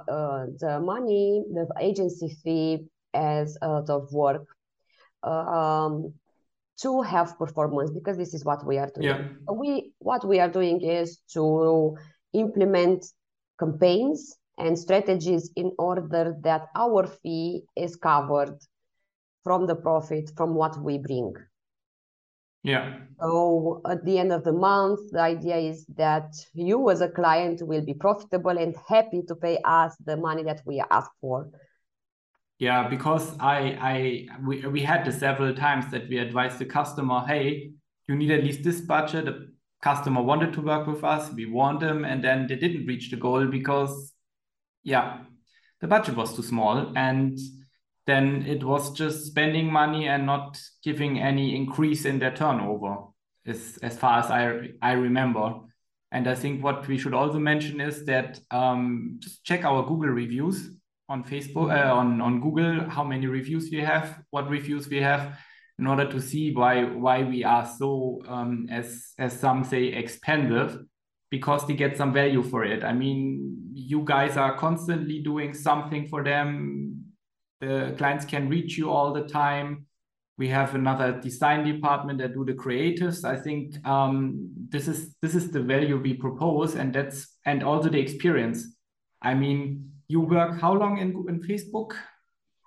the 0.63 0.79
money, 0.81 1.43
the 1.51 1.67
agency 1.81 2.29
fee 2.41 2.85
as 3.13 3.57
a 3.61 3.67
lot 3.67 3.89
of 3.89 4.13
work. 4.13 4.47
Um, 5.23 6.13
to 6.81 7.01
have 7.01 7.37
performance 7.37 7.91
because 7.91 8.17
this 8.17 8.33
is 8.33 8.43
what 8.43 8.65
we 8.65 8.77
are 8.77 8.89
doing. 8.95 9.07
Yeah. 9.07 9.53
We 9.53 9.93
what 9.99 10.25
we 10.25 10.39
are 10.39 10.49
doing 10.49 10.81
is 10.81 11.19
to 11.33 11.95
implement 12.33 13.05
campaigns 13.59 14.35
and 14.57 14.79
strategies 14.79 15.51
in 15.55 15.73
order 15.77 16.35
that 16.41 16.69
our 16.75 17.05
fee 17.05 17.63
is 17.75 17.95
covered 17.97 18.57
from 19.43 19.67
the 19.67 19.75
profit 19.75 20.31
from 20.35 20.55
what 20.55 20.81
we 20.81 20.97
bring. 20.97 21.33
Yeah. 22.63 22.99
So 23.19 23.81
at 23.89 24.05
the 24.05 24.19
end 24.19 24.31
of 24.31 24.43
the 24.43 24.51
month, 24.51 24.99
the 25.11 25.21
idea 25.21 25.57
is 25.57 25.85
that 25.97 26.33
you 26.53 26.89
as 26.89 27.01
a 27.01 27.09
client 27.09 27.61
will 27.63 27.81
be 27.83 27.93
profitable 27.93 28.57
and 28.57 28.75
happy 28.87 29.23
to 29.27 29.35
pay 29.35 29.59
us 29.65 29.95
the 30.05 30.17
money 30.17 30.43
that 30.43 30.61
we 30.65 30.83
ask 30.91 31.09
for. 31.19 31.49
Yeah, 32.59 32.87
because 32.87 33.35
I 33.39 33.77
I 33.81 34.27
we, 34.45 34.67
we 34.67 34.81
had 34.81 35.05
this 35.05 35.19
several 35.19 35.55
times 35.55 35.89
that 35.91 36.07
we 36.07 36.19
advised 36.19 36.59
the 36.59 36.65
customer, 36.65 37.21
hey, 37.27 37.71
you 38.07 38.15
need 38.15 38.29
at 38.29 38.43
least 38.43 38.63
this 38.63 38.81
budget. 38.81 39.25
The 39.25 39.51
customer 39.81 40.21
wanted 40.21 40.53
to 40.53 40.61
work 40.61 40.85
with 40.85 41.03
us, 41.03 41.31
we 41.33 41.47
warned 41.47 41.79
them, 41.79 42.05
and 42.05 42.23
then 42.23 42.45
they 42.45 42.55
didn't 42.55 42.85
reach 42.85 43.09
the 43.09 43.17
goal 43.17 43.47
because 43.47 44.13
yeah, 44.83 45.21
the 45.79 45.87
budget 45.87 46.15
was 46.15 46.35
too 46.35 46.43
small. 46.43 46.93
And 46.95 47.39
then 48.11 48.25
it 48.55 48.61
was 48.63 48.83
just 49.01 49.17
spending 49.25 49.67
money 49.71 50.03
and 50.07 50.25
not 50.25 50.47
giving 50.83 51.13
any 51.19 51.55
increase 51.55 52.03
in 52.05 52.19
their 52.19 52.35
turnover, 52.35 52.93
as, 53.45 53.79
as 53.81 53.97
far 53.97 54.19
as 54.19 54.27
I 54.39 54.41
I 54.89 54.93
remember. 55.07 55.45
And 56.11 56.27
I 56.27 56.35
think 56.35 56.63
what 56.63 56.87
we 56.87 56.97
should 56.97 57.13
also 57.13 57.39
mention 57.39 57.79
is 57.89 58.05
that 58.05 58.39
um, 58.51 59.17
just 59.23 59.43
check 59.49 59.63
our 59.63 59.81
Google 59.89 60.13
reviews 60.23 60.57
on 61.07 61.23
Facebook, 61.23 61.69
uh, 61.71 61.93
on 61.99 62.21
on 62.21 62.41
Google, 62.41 62.89
how 62.89 63.03
many 63.03 63.27
reviews 63.27 63.69
we 63.71 63.81
have, 63.91 64.05
what 64.31 64.49
reviews 64.49 64.89
we 64.89 65.01
have, 65.01 65.23
in 65.79 65.87
order 65.87 66.05
to 66.11 66.19
see 66.19 66.53
why 66.53 66.83
why 66.83 67.23
we 67.23 67.45
are 67.45 67.65
so 67.79 68.21
um, 68.27 68.67
as 68.69 69.13
as 69.17 69.39
some 69.39 69.63
say 69.63 69.83
expensive, 70.03 70.83
because 71.29 71.65
they 71.65 71.75
get 71.75 71.97
some 71.97 72.11
value 72.13 72.43
for 72.43 72.63
it. 72.65 72.83
I 72.83 72.93
mean, 72.93 73.19
you 73.73 74.03
guys 74.03 74.37
are 74.37 74.57
constantly 74.57 75.19
doing 75.23 75.53
something 75.53 76.07
for 76.07 76.23
them. 76.23 77.00
The 77.61 77.95
clients 77.97 78.25
can 78.25 78.49
reach 78.49 78.77
you 78.77 78.89
all 78.89 79.13
the 79.13 79.27
time. 79.27 79.85
We 80.37 80.49
have 80.49 80.73
another 80.73 81.19
design 81.21 81.63
department 81.63 82.19
that 82.19 82.33
do 82.33 82.43
the 82.43 82.53
creatives. 82.53 83.23
I 83.23 83.37
think 83.37 83.85
um, 83.87 84.49
this 84.69 84.87
is 84.87 85.15
this 85.21 85.35
is 85.35 85.51
the 85.51 85.61
value 85.61 85.97
we 85.97 86.15
propose, 86.15 86.75
and 86.75 86.93
that's 86.93 87.37
and 87.45 87.63
also 87.63 87.89
the 87.89 87.99
experience. 87.99 88.65
I 89.21 89.35
mean, 89.35 89.91
you 90.07 90.21
work 90.21 90.59
how 90.59 90.73
long 90.73 90.97
in, 90.97 91.09
in 91.29 91.41
Facebook? 91.41 91.93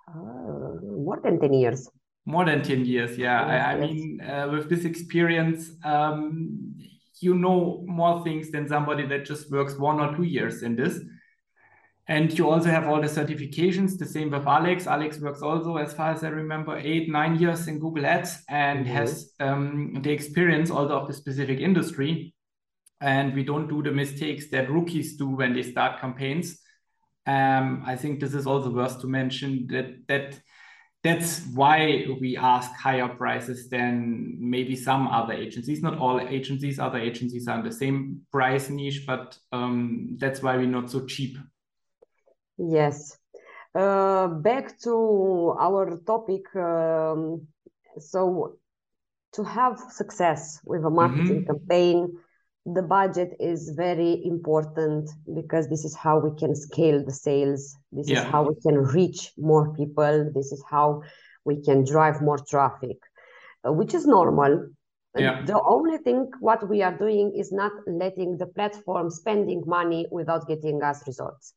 Uh, 0.07 0.79
more 0.81 1.19
than 1.21 1.39
10 1.39 1.53
years. 1.53 1.89
More 2.25 2.45
than 2.45 2.63
10 2.63 2.85
years, 2.85 3.17
yeah. 3.17 3.43
I, 3.43 3.57
I 3.57 3.77
yes. 3.77 3.81
mean, 3.81 4.21
uh, 4.21 4.47
with 4.51 4.69
this 4.69 4.85
experience, 4.85 5.71
um, 5.83 6.75
you 7.19 7.35
know 7.35 7.83
more 7.87 8.23
things 8.23 8.51
than 8.51 8.67
somebody 8.67 9.05
that 9.07 9.25
just 9.25 9.51
works 9.51 9.77
one 9.77 9.99
or 9.99 10.15
two 10.15 10.23
years 10.23 10.63
in 10.63 10.75
this. 10.75 10.99
And 12.07 12.37
you 12.37 12.49
also 12.49 12.69
have 12.69 12.87
all 12.87 13.01
the 13.01 13.07
certifications, 13.07 13.97
the 13.97 14.05
same 14.05 14.29
with 14.29 14.45
Alex. 14.45 14.85
Alex 14.85 15.19
works 15.19 15.41
also, 15.41 15.77
as 15.77 15.93
far 15.93 16.11
as 16.11 16.23
I 16.23 16.29
remember, 16.29 16.77
eight, 16.77 17.09
nine 17.09 17.39
years 17.39 17.67
in 17.67 17.79
Google 17.79 18.05
Ads 18.05 18.43
and 18.47 18.79
mm 18.79 18.85
-hmm. 18.85 18.93
has 18.93 19.33
um, 19.39 20.01
the 20.03 20.11
experience 20.11 20.73
also 20.73 20.93
of 20.99 21.07
the 21.07 21.13
specific 21.13 21.59
industry. 21.59 22.33
And 22.99 23.33
we 23.33 23.43
don't 23.43 23.67
do 23.67 23.81
the 23.81 23.91
mistakes 23.91 24.49
that 24.49 24.69
rookies 24.69 25.17
do 25.17 25.27
when 25.35 25.53
they 25.53 25.63
start 25.63 25.99
campaigns 25.99 26.65
um, 27.27 27.83
I 27.85 27.95
think 27.95 28.19
this 28.19 28.33
is 28.33 28.45
also 28.45 28.69
worth 28.69 29.01
to 29.01 29.07
mention 29.07 29.67
that 29.67 30.07
that 30.07 30.39
that's 31.03 31.45
why 31.53 32.05
we 32.19 32.35
ask 32.35 32.71
higher 32.71 33.07
prices 33.07 33.69
than 33.69 34.37
maybe 34.39 34.75
some 34.75 35.07
other 35.07 35.33
agencies. 35.33 35.83
Not 35.83 35.99
all 35.99 36.19
agencies, 36.19 36.79
other 36.79 36.97
agencies 36.97 37.47
are 37.47 37.59
in 37.59 37.65
the 37.65 37.71
same 37.71 38.21
price 38.31 38.69
niche, 38.69 39.05
but 39.05 39.37
um, 39.51 40.17
that's 40.19 40.41
why 40.41 40.57
we're 40.57 40.65
not 40.65 40.89
so 40.89 41.05
cheap. 41.05 41.37
Yes. 42.57 43.17
Uh, 43.73 44.27
back 44.27 44.79
to 44.81 45.55
our 45.59 45.99
topic. 46.05 46.55
Um, 46.55 47.47
so, 47.99 48.57
to 49.33 49.43
have 49.43 49.79
success 49.89 50.61
with 50.63 50.85
a 50.85 50.89
marketing 50.89 51.41
mm 51.41 51.43
-hmm. 51.43 51.47
campaign, 51.47 52.17
the 52.65 52.81
budget 52.81 53.35
is 53.39 53.69
very 53.75 54.25
important 54.25 55.09
because 55.35 55.69
this 55.69 55.85
is 55.85 55.95
how 55.95 56.17
we 56.17 56.35
can 56.35 56.55
scale 56.55 57.03
the 57.03 57.11
sales 57.11 57.77
this 57.91 58.09
yeah. 58.09 58.19
is 58.19 58.25
how 58.25 58.43
we 58.43 58.55
can 58.61 58.77
reach 58.77 59.31
more 59.37 59.71
people 59.75 60.31
this 60.33 60.51
is 60.51 60.63
how 60.67 61.01
we 61.43 61.61
can 61.61 61.83
drive 61.83 62.21
more 62.21 62.39
traffic 62.39 62.97
uh, 63.67 63.71
which 63.71 63.93
is 63.93 64.07
normal 64.07 64.67
yeah. 65.15 65.43
the 65.45 65.61
only 65.61 65.97
thing 65.99 66.29
what 66.39 66.67
we 66.67 66.81
are 66.81 66.97
doing 66.97 67.31
is 67.35 67.51
not 67.51 67.71
letting 67.85 68.35
the 68.37 68.47
platform 68.47 69.11
spending 69.11 69.63
money 69.67 70.07
without 70.09 70.47
getting 70.47 70.81
us 70.81 71.05
results 71.05 71.53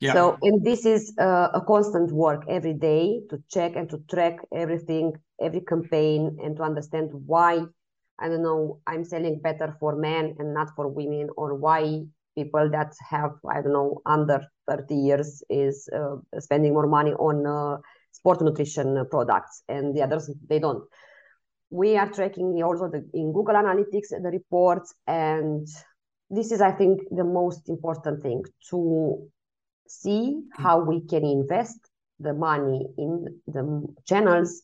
yeah. 0.00 0.12
so 0.12 0.36
and 0.42 0.64
this 0.64 0.84
is 0.84 1.14
uh, 1.18 1.48
a 1.54 1.60
constant 1.60 2.10
work 2.12 2.44
every 2.48 2.74
day 2.74 3.20
to 3.30 3.42
check 3.50 3.76
and 3.76 3.88
to 3.90 3.98
track 4.10 4.38
everything 4.54 5.12
every 5.40 5.60
campaign 5.60 6.38
and 6.42 6.56
to 6.56 6.62
understand 6.62 7.10
why 7.26 7.64
I 8.18 8.28
don't 8.28 8.42
know, 8.42 8.80
I'm 8.86 9.04
selling 9.04 9.40
better 9.40 9.76
for 9.78 9.96
men 9.96 10.36
and 10.38 10.54
not 10.54 10.68
for 10.74 10.88
women, 10.88 11.28
or 11.36 11.54
why 11.54 12.02
people 12.34 12.70
that 12.70 12.94
have, 13.10 13.32
I 13.48 13.60
don't 13.60 13.72
know, 13.72 14.00
under 14.06 14.46
30 14.68 14.94
years 14.94 15.42
is 15.50 15.88
uh, 15.94 16.16
spending 16.38 16.72
more 16.72 16.86
money 16.86 17.12
on 17.12 17.46
uh, 17.46 17.78
sport 18.12 18.40
nutrition 18.40 19.06
products 19.10 19.62
and 19.68 19.94
the 19.94 20.02
others, 20.02 20.30
they 20.48 20.58
don't. 20.58 20.84
We 21.70 21.96
are 21.96 22.08
tracking 22.08 22.62
also 22.62 22.88
the, 22.88 23.08
in 23.12 23.32
Google 23.32 23.54
Analytics 23.54 24.10
the 24.10 24.30
reports, 24.32 24.94
and 25.06 25.66
this 26.30 26.52
is, 26.52 26.60
I 26.60 26.70
think, 26.70 27.00
the 27.10 27.24
most 27.24 27.68
important 27.68 28.22
thing 28.22 28.44
to 28.70 29.28
see 29.88 30.40
how 30.52 30.80
we 30.80 31.00
can 31.00 31.24
invest 31.24 31.78
the 32.20 32.32
money 32.32 32.86
in 32.98 33.40
the 33.46 33.86
channels 34.06 34.62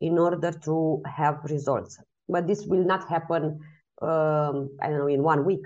in 0.00 0.18
order 0.18 0.52
to 0.52 1.02
have 1.06 1.38
results. 1.44 1.98
But 2.28 2.46
this 2.46 2.64
will 2.66 2.84
not 2.84 3.08
happen 3.08 3.60
um, 4.02 4.70
i 4.80 4.88
don't 4.88 4.98
know 4.98 5.08
in 5.08 5.22
one 5.22 5.44
week. 5.44 5.64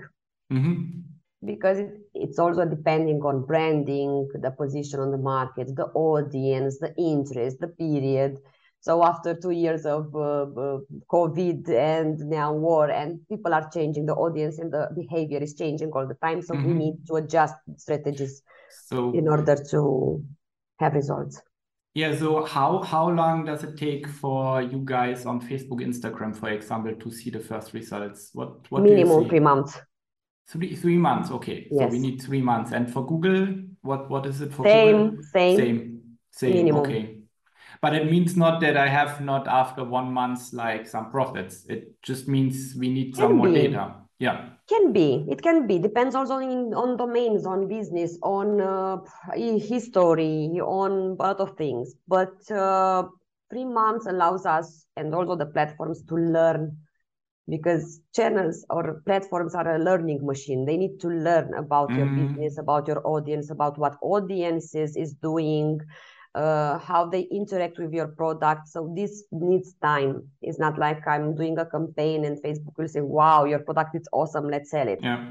Mm-hmm. 0.53 0.99
because 1.43 1.79
it, 1.79 1.89
it's 2.13 2.37
also 2.37 2.65
depending 2.65 3.19
on 3.21 3.45
branding 3.47 4.29
the 4.35 4.51
position 4.51 4.99
on 4.99 5.09
the 5.09 5.17
market 5.17 5.75
the 5.75 5.87
audience 5.95 6.77
the 6.77 6.93
interest 6.99 7.59
the 7.59 7.67
period 7.67 8.37
So 8.85 9.03
after 9.03 9.33
two 9.33 9.49
years 9.49 9.83
of 9.87 10.13
uh, 10.13 10.43
uh, 10.43 10.77
COVID 11.11 11.67
and 11.69 12.19
now 12.19 12.53
war, 12.53 12.91
and 12.91 13.27
people 13.27 13.51
are 13.51 13.67
changing, 13.73 14.05
the 14.05 14.13
audience 14.13 14.59
and 14.59 14.71
the 14.71 14.89
behavior 14.95 15.39
is 15.39 15.55
changing 15.55 15.89
all 15.93 16.07
the 16.07 16.13
time. 16.21 16.43
So 16.43 16.53
mm-hmm. 16.53 16.67
we 16.67 16.73
need 16.73 17.07
to 17.07 17.15
adjust 17.15 17.55
strategies 17.77 18.43
so 18.85 19.11
in 19.15 19.27
order 19.27 19.55
to 19.71 20.23
have 20.77 20.93
results. 20.93 21.41
Yeah. 21.95 22.15
So 22.15 22.45
how 22.45 22.83
how 22.83 23.09
long 23.09 23.45
does 23.45 23.63
it 23.63 23.75
take 23.75 24.07
for 24.07 24.61
you 24.61 24.83
guys 24.85 25.25
on 25.25 25.41
Facebook, 25.41 25.81
Instagram, 25.81 26.35
for 26.35 26.49
example, 26.49 26.93
to 26.93 27.09
see 27.09 27.31
the 27.31 27.39
first 27.39 27.73
results? 27.73 28.29
What 28.33 28.69
what 28.69 28.83
minimum 28.83 29.27
three 29.27 29.39
months. 29.39 29.81
Three 30.47 30.75
three 30.75 30.97
months. 30.97 31.31
Okay. 31.31 31.67
Yes. 31.71 31.79
So 31.79 31.87
we 31.87 31.97
need 31.97 32.21
three 32.21 32.43
months. 32.43 32.71
And 32.71 32.93
for 32.93 33.03
Google, 33.03 33.47
what 33.81 34.11
what 34.11 34.27
is 34.27 34.41
it 34.41 34.53
for 34.53 34.63
same, 34.63 35.09
Google? 35.09 35.23
Same. 35.33 35.57
Same. 35.57 36.01
Same. 36.29 36.53
Minimum. 36.53 36.81
Okay. 36.81 37.14
But 37.81 37.95
it 37.95 38.09
means 38.09 38.35
not 38.35 38.61
that 38.61 38.77
I 38.77 38.87
have 38.87 39.21
not 39.21 39.47
after 39.47 39.83
one 39.83 40.11
month 40.11 40.53
like 40.53 40.87
some 40.87 41.11
profits. 41.11 41.65
It 41.67 42.01
just 42.01 42.27
means 42.27 42.75
we 42.77 42.89
need 42.89 43.15
some 43.15 43.37
more 43.37 43.51
data. 43.51 43.95
Yeah. 44.19 44.49
Can 44.67 44.93
be. 44.93 45.25
It 45.29 45.41
can 45.41 45.67
be. 45.67 45.77
Depends 45.79 46.15
also 46.15 46.37
in, 46.37 46.73
on 46.73 46.97
domains, 46.97 47.45
on 47.45 47.67
business, 47.67 48.17
on 48.23 48.61
uh, 48.61 48.97
history, 49.35 50.59
on 50.61 51.17
a 51.19 51.23
lot 51.23 51.39
of 51.39 51.55
things. 51.57 51.95
But 52.07 52.49
uh, 52.49 53.03
three 53.51 53.65
months 53.65 54.05
allows 54.07 54.45
us 54.45 54.85
and 54.95 55.13
also 55.13 55.35
the 55.35 55.45
platforms 55.45 56.03
to 56.03 56.15
learn 56.15 56.77
because 57.47 58.01
channels 58.15 58.65
or 58.69 59.01
platforms 59.05 59.53
are 59.53 59.75
a 59.75 59.79
learning 59.79 60.25
machine 60.25 60.65
they 60.65 60.77
need 60.77 60.99
to 60.99 61.07
learn 61.07 61.53
about 61.53 61.89
mm. 61.89 61.97
your 61.97 62.07
business 62.07 62.57
about 62.57 62.87
your 62.87 63.05
audience 63.05 63.51
about 63.51 63.77
what 63.77 63.95
audiences 64.01 64.95
is 64.95 65.13
doing 65.21 65.79
uh, 66.35 66.77
how 66.79 67.05
they 67.05 67.21
interact 67.31 67.79
with 67.79 67.93
your 67.93 68.07
product. 68.07 68.67
So 68.67 68.93
this 68.95 69.23
needs 69.31 69.75
time. 69.81 70.27
It's 70.41 70.59
not 70.59 70.77
like 70.77 71.07
I'm 71.07 71.33
doing 71.33 71.57
a 71.57 71.65
campaign 71.65 72.25
and 72.25 72.41
Facebook 72.43 72.77
will 72.77 72.89
say, 72.89 73.01
"Wow, 73.01 73.45
your 73.45 73.59
product 73.59 73.95
is 73.95 74.07
awesome. 74.11 74.49
Let's 74.49 74.69
sell 74.69 74.87
it." 74.87 74.99
Yeah. 75.01 75.25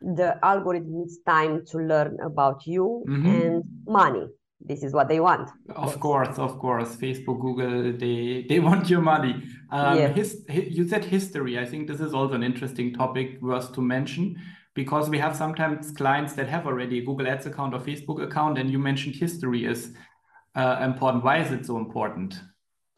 The 0.00 0.38
algorithm 0.44 0.98
needs 0.98 1.18
time 1.26 1.64
to 1.70 1.78
learn 1.78 2.18
about 2.20 2.66
you 2.66 3.04
mm-hmm. 3.08 3.26
and 3.26 3.64
money. 3.86 4.26
This 4.60 4.82
is 4.82 4.92
what 4.92 5.08
they 5.08 5.20
want. 5.20 5.50
Of 5.74 5.98
course, 6.00 6.38
of 6.38 6.58
course. 6.58 6.96
Facebook, 6.96 7.40
Google, 7.40 7.92
they 7.98 8.46
they 8.48 8.60
want 8.68 8.88
your 8.88 9.02
money. 9.02 9.34
Um, 9.70 9.98
yes. 9.98 10.16
his, 10.16 10.76
you 10.78 10.86
said 10.88 11.04
history. 11.04 11.58
I 11.58 11.66
think 11.66 11.88
this 11.88 12.00
is 12.00 12.14
also 12.14 12.34
an 12.34 12.44
interesting 12.44 12.94
topic 12.94 13.42
worth 13.42 13.72
to 13.74 13.82
mention 13.82 14.36
because 14.74 15.08
we 15.08 15.18
have 15.18 15.34
sometimes 15.34 15.90
clients 15.90 16.34
that 16.34 16.48
have 16.48 16.66
already 16.66 16.98
a 16.98 17.02
Google 17.02 17.26
Ads 17.26 17.46
account 17.46 17.74
or 17.74 17.80
Facebook 17.80 18.22
account, 18.22 18.58
and 18.58 18.70
you 18.70 18.78
mentioned 18.78 19.16
history 19.16 19.64
is 19.64 19.92
uh, 20.56 20.78
important? 20.82 21.24
Why 21.24 21.38
is 21.38 21.52
it 21.52 21.66
so 21.66 21.76
important? 21.78 22.40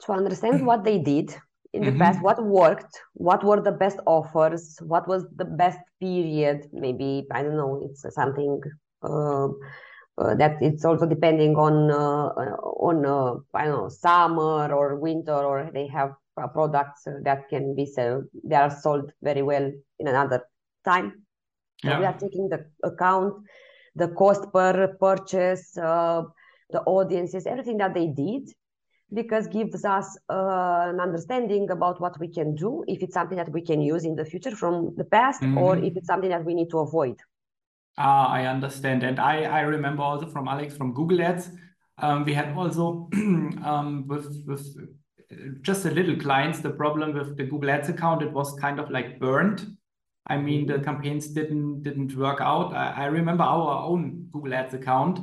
To 0.07 0.13
understand 0.13 0.65
what 0.65 0.85
they 0.85 0.99
did 0.99 1.35
in 1.73 1.83
the 1.83 1.91
mm-hmm. 1.91 2.01
past, 2.01 2.23
what 2.23 2.43
worked, 2.43 2.99
what 3.15 3.45
were 3.45 3.61
the 3.61 3.73
best 3.73 3.99
offers, 4.07 4.79
what 4.81 5.09
was 5.09 5.27
the 5.37 5.45
best 5.45 5.79
period. 6.01 6.69
Maybe 6.73 7.27
I 7.33 7.43
don't 7.43 7.57
know. 7.57 7.83
It's 7.85 8.07
something. 8.15 8.61
Uh, 9.03 9.49
uh, 10.19 10.35
that 10.35 10.57
it's 10.61 10.85
also 10.85 11.07
depending 11.07 11.55
on 11.55 11.91
uh, 11.93 12.27
on 12.83 13.07
uh, 13.07 13.35
I 13.55 13.67
don't 13.67 13.77
know 13.77 13.89
summer 13.89 14.73
or 14.73 14.97
winter 14.97 15.33
or 15.33 15.71
they 15.73 15.87
have 15.87 16.11
products 16.53 17.07
that 17.23 17.49
can 17.49 17.77
be 17.77 17.87
sold 17.87 18.25
they 18.43 18.57
are 18.57 18.71
sold 18.71 19.13
very 19.23 19.43
well 19.43 19.71
in 20.01 20.09
another 20.09 20.45
time. 20.85 21.25
So 21.85 21.97
we 22.01 22.05
are 22.05 22.19
taking 22.19 22.49
the 22.49 22.67
account 22.83 23.35
the 23.99 24.09
cost 24.09 24.53
per 24.53 24.97
purchase, 25.01 25.77
uh, 25.77 26.23
the 26.71 26.81
audiences, 26.83 27.47
everything 27.47 27.79
that 27.79 27.95
they 27.95 28.07
did, 28.07 28.51
because 29.13 29.47
gives 29.49 29.85
us 29.85 30.19
uh, 30.31 30.87
an 30.89 31.01
understanding 31.01 31.71
about 31.71 32.01
what 32.01 32.19
we 32.21 32.29
can 32.29 32.55
do, 32.55 32.85
if 32.87 33.03
it's 33.03 33.15
something 33.15 33.39
that 33.39 33.51
we 33.51 33.63
can 33.63 33.81
use 33.81 34.05
in 34.05 34.15
the 34.15 34.25
future 34.25 34.55
from 34.55 34.95
the 34.97 35.05
past, 35.05 35.41
mm-hmm. 35.43 35.59
or 35.59 35.79
if 35.79 35.97
it's 35.97 36.07
something 36.07 36.31
that 36.31 36.45
we 36.45 36.55
need 36.55 36.71
to 36.71 36.79
avoid. 36.79 37.17
Ah, 37.97 38.29
I 38.29 38.47
understand. 38.47 39.03
And 39.03 39.19
I, 39.19 39.43
I 39.43 39.61
remember 39.61 40.03
also 40.03 40.27
from 40.27 40.47
Alex 40.47 40.77
from 40.77 40.93
Google 40.93 41.23
Ads, 41.23 41.51
um, 41.99 42.25
we 42.25 42.33
had 42.33 42.57
also 42.57 43.09
um, 43.15 44.05
with, 44.07 44.45
with 44.47 44.65
just 45.63 45.85
a 45.85 45.91
little 45.91 46.17
clients, 46.17 46.61
the 46.61 46.71
problem 46.71 47.13
with 47.13 47.37
the 47.37 47.45
Google 47.45 47.71
Ads 47.71 47.89
account, 47.89 48.23
it 48.23 48.33
was 48.33 48.55
kind 48.55 48.79
of 48.79 48.91
like 48.91 49.19
burned. 49.19 49.77
I 50.27 50.37
mean, 50.37 50.67
the 50.67 50.79
campaigns 50.79 51.29
didn't 51.29 51.83
didn't 51.83 52.15
work 52.15 52.41
out. 52.41 52.75
I, 52.75 52.93
I 52.97 53.05
remember 53.07 53.45
our 53.45 53.85
own 53.85 54.29
Google 54.31 54.55
Ads 54.55 54.75
account 54.75 55.21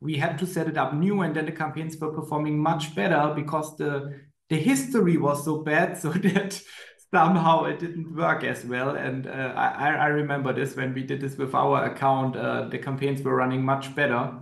we 0.00 0.16
had 0.16 0.38
to 0.38 0.46
set 0.46 0.66
it 0.66 0.78
up 0.78 0.94
new 0.94 1.20
and 1.20 1.36
then 1.36 1.46
the 1.46 1.52
campaigns 1.52 1.96
were 1.98 2.12
performing 2.12 2.58
much 2.58 2.94
better 2.94 3.32
because 3.34 3.76
the 3.76 4.20
the 4.48 4.56
history 4.56 5.16
was 5.16 5.44
so 5.44 5.58
bad 5.58 5.96
so 6.02 6.10
that 6.10 6.60
somehow 7.12 7.64
it 7.64 7.78
didn't 7.78 8.14
work 8.14 8.44
as 8.44 8.64
well 8.64 8.90
and 8.90 9.26
uh, 9.26 9.52
I, 9.56 9.94
I 9.94 10.06
remember 10.06 10.52
this 10.52 10.76
when 10.76 10.94
we 10.94 11.02
did 11.02 11.20
this 11.20 11.36
with 11.36 11.54
our 11.54 11.84
account 11.84 12.36
uh, 12.36 12.68
the 12.68 12.78
campaigns 12.78 13.22
were 13.22 13.34
running 13.34 13.64
much 13.64 13.94
better 13.94 14.38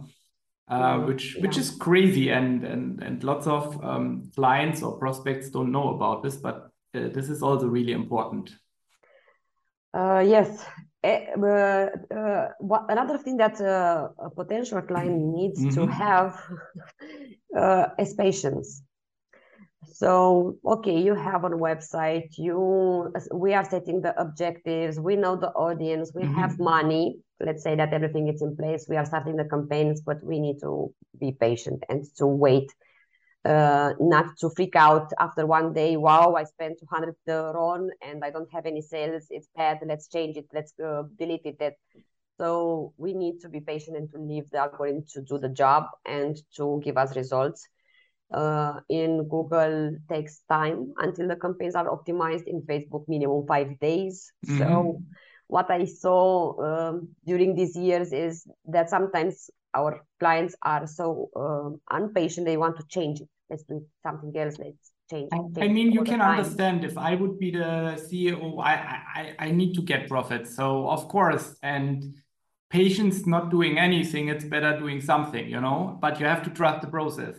uh, 0.68 0.94
mm-hmm. 0.94 1.06
which 1.06 1.34
yeah. 1.34 1.42
which 1.42 1.56
is 1.56 1.70
crazy 1.70 2.30
and 2.30 2.64
and 2.64 3.02
and 3.02 3.24
lots 3.24 3.46
of 3.46 3.82
um, 3.82 4.30
clients 4.34 4.82
or 4.82 4.98
prospects 4.98 5.50
don't 5.50 5.72
know 5.72 5.94
about 5.94 6.22
this 6.22 6.36
but 6.36 6.70
uh, 6.94 7.08
this 7.08 7.30
is 7.30 7.42
also 7.42 7.66
really 7.66 7.92
important 7.92 8.50
uh, 9.94 10.22
yes 10.24 10.66
what, 12.58 12.86
another 12.88 13.18
thing 13.18 13.36
that 13.36 13.60
uh, 13.60 14.08
a 14.18 14.30
potential 14.30 14.82
client 14.82 15.16
needs 15.34 15.60
mm-hmm. 15.60 15.74
to 15.74 15.86
have 15.86 16.40
uh, 17.56 17.88
is 17.98 18.14
patience. 18.14 18.82
So, 19.92 20.56
okay, 20.64 21.00
you 21.00 21.14
have 21.14 21.44
a 21.44 21.50
website, 21.50 22.36
you 22.36 23.12
we 23.32 23.54
are 23.54 23.64
setting 23.64 24.00
the 24.00 24.20
objectives, 24.20 24.98
we 24.98 25.14
know 25.16 25.36
the 25.36 25.50
audience, 25.50 26.12
we 26.14 26.22
mm-hmm. 26.22 26.34
have 26.34 26.58
money. 26.58 27.20
Let's 27.40 27.62
say 27.62 27.76
that 27.76 27.92
everything 27.92 28.26
is 28.28 28.42
in 28.42 28.56
place, 28.56 28.86
we 28.88 28.96
are 28.96 29.06
starting 29.06 29.36
the 29.36 29.44
campaigns, 29.44 30.00
but 30.00 30.22
we 30.22 30.40
need 30.40 30.58
to 30.60 30.92
be 31.20 31.30
patient 31.30 31.84
and 31.88 32.04
to 32.16 32.26
wait 32.26 32.72
uh, 33.44 33.92
not 34.00 34.36
to 34.38 34.50
freak 34.50 34.76
out 34.76 35.12
after 35.18 35.46
one 35.46 35.72
day. 35.72 35.96
Wow, 35.96 36.34
I 36.34 36.44
spent 36.44 36.78
200 36.80 37.14
RON 37.26 37.90
and 38.02 38.24
I 38.24 38.30
don't 38.30 38.52
have 38.52 38.66
any 38.66 38.82
sales. 38.82 39.26
It's 39.30 39.48
bad. 39.56 39.78
Let's 39.86 40.08
change 40.08 40.36
it. 40.36 40.46
Let's 40.52 40.72
uh, 40.84 41.04
delete 41.18 41.46
it. 41.46 41.58
That. 41.58 41.74
So 42.38 42.92
we 42.96 43.14
need 43.14 43.40
to 43.40 43.48
be 43.48 43.60
patient 43.60 43.96
and 43.96 44.10
to 44.12 44.18
leave 44.18 44.50
the 44.50 44.58
algorithm 44.58 45.04
to 45.12 45.22
do 45.22 45.38
the 45.38 45.48
job 45.48 45.84
and 46.06 46.36
to 46.56 46.80
give 46.84 46.96
us 46.96 47.16
results. 47.16 47.66
Uh, 48.32 48.80
in 48.90 49.26
Google 49.28 49.96
takes 50.10 50.42
time 50.50 50.92
until 50.98 51.28
the 51.28 51.36
campaigns 51.36 51.74
are 51.74 51.88
optimized. 51.88 52.44
In 52.46 52.60
Facebook, 52.62 53.04
minimum 53.08 53.46
five 53.46 53.78
days. 53.80 54.30
Mm-hmm. 54.46 54.58
So 54.58 55.02
what 55.46 55.70
I 55.70 55.86
saw 55.86 56.60
um, 56.62 57.08
during 57.26 57.54
these 57.54 57.74
years 57.74 58.12
is 58.12 58.46
that 58.66 58.90
sometimes 58.90 59.50
our 59.74 60.00
clients 60.18 60.54
are 60.62 60.86
so 60.86 61.30
um, 61.36 61.80
impatient 61.96 62.46
they 62.46 62.56
want 62.56 62.76
to 62.76 62.86
change 62.88 63.20
it. 63.20 63.28
Let's 63.50 63.64
do 63.64 63.84
something 64.02 64.36
else 64.36 64.56
let's 64.58 64.92
change, 65.10 65.30
change 65.30 65.58
i 65.58 65.68
mean 65.68 65.90
you 65.90 66.04
can 66.04 66.20
understand 66.20 66.84
if 66.84 66.98
i 66.98 67.14
would 67.14 67.38
be 67.38 67.50
the 67.50 67.98
ceo 68.06 68.62
I, 68.62 68.74
I 69.14 69.34
i 69.38 69.50
need 69.50 69.72
to 69.76 69.82
get 69.82 70.06
profits 70.06 70.54
so 70.54 70.86
of 70.90 71.08
course 71.08 71.56
and 71.62 72.14
patience 72.70 73.26
not 73.26 73.50
doing 73.50 73.78
anything 73.78 74.28
it's 74.28 74.44
better 74.44 74.78
doing 74.78 75.00
something 75.00 75.48
you 75.48 75.60
know? 75.60 75.96
But 76.00 76.20
you 76.20 76.26
have 76.26 76.42
to 76.44 76.50
trust 76.50 76.82
the 76.82 76.88
process 76.88 77.36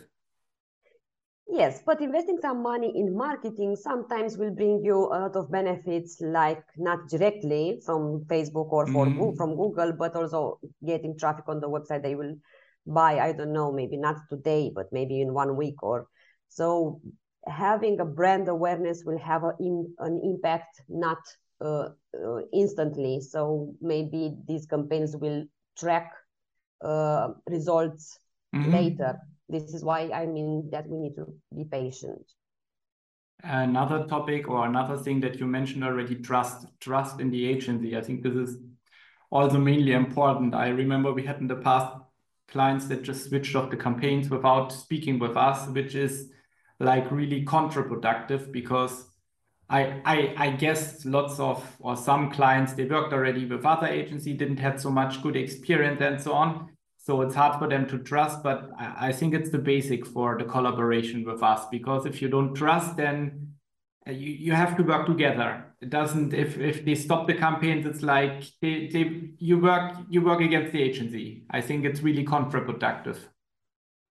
Yes, 1.52 1.82
but 1.84 2.00
investing 2.00 2.38
some 2.40 2.62
money 2.62 2.92
in 2.94 3.16
marketing 3.16 3.74
sometimes 3.74 4.38
will 4.38 4.52
bring 4.52 4.84
you 4.84 5.06
a 5.06 5.18
lot 5.26 5.36
of 5.36 5.50
benefits, 5.50 6.20
like 6.20 6.62
not 6.76 7.08
directly 7.08 7.80
from 7.84 8.24
Facebook 8.26 8.70
or 8.70 8.86
mm. 8.86 9.36
from 9.36 9.56
Google, 9.56 9.92
but 9.92 10.14
also 10.14 10.60
getting 10.86 11.18
traffic 11.18 11.44
on 11.48 11.60
the 11.60 11.68
website. 11.68 12.02
They 12.04 12.14
will 12.14 12.36
buy, 12.86 13.18
I 13.18 13.32
don't 13.32 13.52
know, 13.52 13.72
maybe 13.72 13.96
not 13.96 14.16
today, 14.28 14.70
but 14.72 14.86
maybe 14.92 15.20
in 15.20 15.34
one 15.34 15.56
week 15.56 15.82
or 15.82 16.06
so. 16.48 17.00
Having 17.46 17.98
a 18.00 18.04
brand 18.04 18.48
awareness 18.48 19.02
will 19.04 19.18
have 19.18 19.42
a 19.42 19.52
in, 19.58 19.92
an 19.98 20.20
impact 20.22 20.82
not 20.88 21.18
uh, 21.60 21.88
uh, 22.14 22.40
instantly. 22.52 23.20
So 23.20 23.74
maybe 23.80 24.36
these 24.46 24.66
campaigns 24.66 25.16
will 25.16 25.46
track 25.76 26.12
uh, 26.84 27.28
results 27.48 28.18
mm-hmm. 28.54 28.70
later 28.70 29.18
this 29.50 29.74
is 29.74 29.84
why 29.84 30.10
I 30.14 30.26
mean 30.26 30.68
that 30.70 30.88
we 30.88 30.98
need 30.98 31.16
to 31.16 31.26
be 31.54 31.64
patient. 31.64 32.22
Another 33.42 34.06
topic 34.06 34.48
or 34.48 34.66
another 34.66 34.96
thing 34.96 35.20
that 35.20 35.40
you 35.40 35.46
mentioned 35.46 35.82
already, 35.82 36.16
trust, 36.16 36.66
trust 36.78 37.20
in 37.20 37.30
the 37.30 37.46
agency. 37.46 37.96
I 37.96 38.02
think 38.02 38.22
this 38.22 38.34
is 38.34 38.58
also 39.30 39.58
mainly 39.58 39.92
important. 39.92 40.54
I 40.54 40.68
remember 40.68 41.12
we 41.12 41.24
had 41.24 41.38
in 41.38 41.46
the 41.46 41.56
past 41.56 41.96
clients 42.48 42.86
that 42.88 43.02
just 43.02 43.28
switched 43.28 43.56
off 43.56 43.70
the 43.70 43.76
campaigns 43.76 44.28
without 44.28 44.72
speaking 44.72 45.18
with 45.18 45.36
us, 45.36 45.68
which 45.68 45.94
is 45.94 46.30
like 46.80 47.10
really 47.10 47.44
counterproductive 47.44 48.52
because 48.52 49.06
I, 49.68 50.02
I, 50.04 50.34
I 50.36 50.50
guess 50.50 51.04
lots 51.04 51.38
of 51.38 51.64
or 51.78 51.96
some 51.96 52.30
clients 52.30 52.72
they 52.72 52.86
worked 52.86 53.12
already 53.12 53.46
with 53.46 53.64
other 53.64 53.86
agency 53.86 54.32
didn't 54.34 54.58
have 54.58 54.80
so 54.80 54.90
much 54.90 55.22
good 55.22 55.36
experience 55.36 56.00
and 56.00 56.20
so 56.20 56.32
on 56.32 56.70
So 57.02 57.22
it's 57.22 57.34
hard 57.34 57.58
for 57.58 57.66
them 57.66 57.86
to 57.88 57.98
trust, 57.98 58.42
but 58.42 58.70
I, 58.78 59.08
I 59.08 59.12
think 59.12 59.32
it's 59.34 59.50
the 59.50 59.58
basic 59.58 60.06
for 60.06 60.36
the 60.36 60.44
collaboration 60.44 61.24
with 61.24 61.42
us 61.42 61.64
because 61.70 62.04
if 62.04 62.20
you 62.20 62.28
don't 62.28 62.54
trust, 62.54 62.96
then 62.96 63.54
uh, 64.06 64.10
you, 64.10 64.32
you 64.32 64.52
have 64.52 64.76
to 64.76 64.82
work 64.82 65.06
together. 65.06 65.64
It 65.80 65.88
doesn't 65.88 66.34
if 66.34 66.58
if 66.58 66.84
they 66.84 66.94
stop 66.94 67.26
the 67.26 67.34
campaigns, 67.34 67.86
it's 67.86 68.02
like 68.02 68.44
they, 68.60 68.88
they 68.88 69.30
you 69.38 69.58
work 69.58 69.96
you 70.10 70.20
work 70.20 70.42
against 70.42 70.72
the 70.72 70.82
agency. 70.82 71.44
I 71.50 71.62
think 71.62 71.86
it's 71.86 72.02
really 72.02 72.24
counterproductive. 72.24 73.16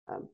Um, 0.08 0.28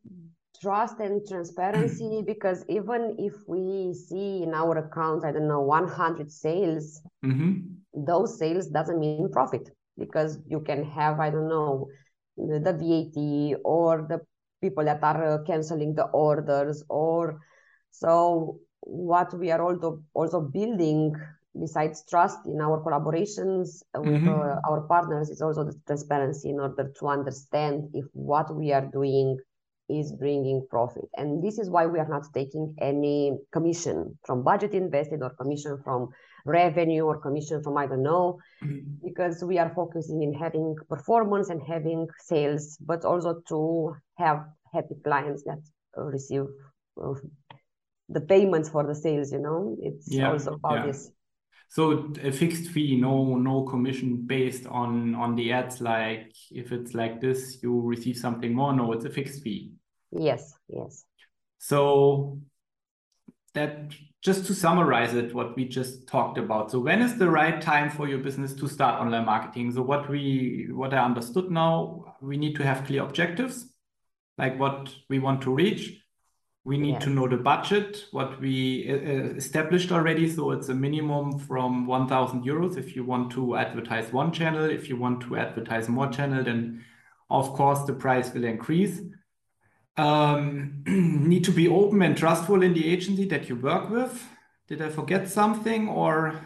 trust 0.61 0.99
and 0.99 1.27
transparency 1.27 2.23
because 2.25 2.63
even 2.69 3.17
if 3.19 3.33
we 3.47 3.93
see 3.93 4.43
in 4.43 4.53
our 4.53 4.77
accounts, 4.77 5.25
I 5.25 5.33
don't 5.33 5.49
know, 5.49 5.59
100 5.59 6.31
sales, 6.31 7.01
mm-hmm. 7.23 7.59
those 7.93 8.39
sales 8.39 8.67
doesn't 8.67 8.97
mean 8.97 9.29
profit 9.29 9.69
because 9.97 10.39
you 10.47 10.61
can 10.61 10.83
have, 10.83 11.19
I 11.19 11.29
don't 11.29 11.49
know, 11.49 11.89
the, 12.37 12.73
VAT 12.73 13.61
or 13.63 14.05
the 14.09 14.19
people 14.61 14.83
that 14.85 15.03
are 15.03 15.23
uh, 15.23 15.43
canceling 15.43 15.93
the 15.95 16.05
orders 16.05 16.83
or 16.89 17.39
so 17.91 18.59
what 18.81 19.33
we 19.37 19.51
are 19.51 19.61
also 19.61 20.01
also 20.13 20.41
building 20.41 21.13
besides 21.59 22.03
trust 22.09 22.39
in 22.45 22.59
our 22.61 22.83
collaborations 22.83 23.81
with 23.95 24.21
mm-hmm. 24.21 24.29
uh, 24.29 24.55
our 24.69 24.81
partners 24.81 25.29
is 25.29 25.41
also 25.41 25.63
the 25.63 25.73
transparency 25.87 26.49
in 26.49 26.59
order 26.59 26.91
to 26.99 27.07
understand 27.07 27.89
if 27.93 28.05
what 28.13 28.53
we 28.53 28.73
are 28.73 28.85
doing 28.85 29.37
is 29.87 30.11
bringing 30.13 30.65
profit 30.69 31.05
and 31.15 31.43
this 31.43 31.57
is 31.59 31.69
why 31.69 31.85
we 31.85 31.99
are 31.99 32.07
not 32.07 32.25
taking 32.33 32.75
any 32.81 33.37
commission 33.51 34.17
from 34.25 34.43
budget 34.43 34.73
invested 34.73 35.21
or 35.21 35.29
commission 35.31 35.77
from 35.83 36.09
revenue 36.45 37.03
or 37.03 37.19
commission 37.19 37.61
from 37.63 37.77
i 37.77 37.85
don't 37.85 38.03
know 38.03 38.37
mm-hmm. 38.63 38.79
because 39.03 39.43
we 39.43 39.57
are 39.57 39.71
focusing 39.75 40.21
in 40.21 40.33
having 40.33 40.75
performance 40.87 41.49
and 41.49 41.61
having 41.67 42.07
sales 42.19 42.77
but 42.85 43.03
also 43.03 43.41
to 43.47 43.95
have 44.17 44.45
happy 44.73 44.95
clients 45.03 45.43
that 45.43 45.59
receive 45.97 46.45
uh, 47.01 47.13
the 48.09 48.21
payments 48.21 48.69
for 48.69 48.85
the 48.85 48.93
sales 48.93 49.31
you 49.31 49.39
know 49.39 49.75
it's 49.81 50.07
yeah, 50.11 50.31
also 50.31 50.53
about 50.53 50.75
yeah. 50.75 50.85
this 50.85 51.11
so 51.67 52.13
a 52.23 52.31
fixed 52.31 52.69
fee 52.69 52.95
no 52.95 53.35
no 53.35 53.63
commission 53.63 54.23
based 54.25 54.67
on 54.67 55.15
on 55.15 55.35
the 55.35 55.51
ads 55.51 55.81
like 55.81 56.31
if 56.51 56.71
it's 56.71 56.93
like 56.93 57.19
this 57.19 57.57
you 57.63 57.81
receive 57.81 58.15
something 58.15 58.53
more 58.53 58.73
no 58.73 58.91
it's 58.93 59.05
a 59.05 59.09
fixed 59.09 59.41
fee 59.41 59.71
yes 60.11 60.53
yes 60.69 61.05
so 61.57 62.39
that 63.55 63.91
just 64.25 64.45
to 64.47 64.55
summarize 64.55 65.13
it 65.13 65.35
what 65.35 65.55
we 65.55 65.65
just 65.65 66.07
talked 66.07 66.39
about 66.39 66.71
so 66.71 66.79
when 66.79 66.99
is 66.99 67.19
the 67.19 67.29
right 67.29 67.61
time 67.61 67.91
for 67.91 68.07
your 68.07 68.17
business 68.17 68.53
to 68.53 68.67
start 68.67 68.99
online 68.99 69.25
marketing 69.25 69.71
so 69.71 69.83
what 69.83 70.09
we 70.09 70.67
what 70.71 70.93
i 70.93 70.97
understood 70.97 71.51
now 71.51 72.03
we 72.21 72.35
need 72.35 72.55
to 72.55 72.63
have 72.63 72.83
clear 72.87 73.03
objectives 73.03 73.67
like 74.39 74.59
what 74.59 74.91
we 75.09 75.19
want 75.19 75.41
to 75.41 75.53
reach 75.53 76.01
we 76.65 76.79
need 76.79 76.93
yes. 76.93 77.03
to 77.03 77.11
know 77.11 77.27
the 77.27 77.37
budget, 77.37 78.05
what 78.09 78.41
we 78.41 78.89
uh, 78.89 79.35
established 79.35 79.91
already. 79.91 80.27
So 80.27 80.49
it's 80.49 80.69
a 80.69 80.73
minimum 80.73 81.37
from 81.37 81.85
1,000 81.85 82.43
euros 82.43 82.75
if 82.75 82.95
you 82.95 83.03
want 83.03 83.31
to 83.33 83.55
advertise 83.55 84.11
one 84.11 84.31
channel. 84.31 84.67
If 84.67 84.89
you 84.89 84.97
want 84.97 85.21
to 85.21 85.37
advertise 85.37 85.87
more 85.87 86.07
channel, 86.07 86.43
then 86.43 86.83
of 87.29 87.53
course 87.53 87.85
the 87.85 87.93
price 87.93 88.33
will 88.33 88.45
increase. 88.45 88.99
Um, 89.97 90.83
need 90.87 91.43
to 91.45 91.51
be 91.51 91.67
open 91.67 92.01
and 92.01 92.17
trustful 92.17 92.63
in 92.63 92.73
the 92.73 92.91
agency 92.91 93.25
that 93.25 93.47
you 93.47 93.55
work 93.55 93.89
with. 93.89 94.23
Did 94.67 94.81
I 94.81 94.89
forget 94.89 95.29
something 95.29 95.87
or? 95.87 96.41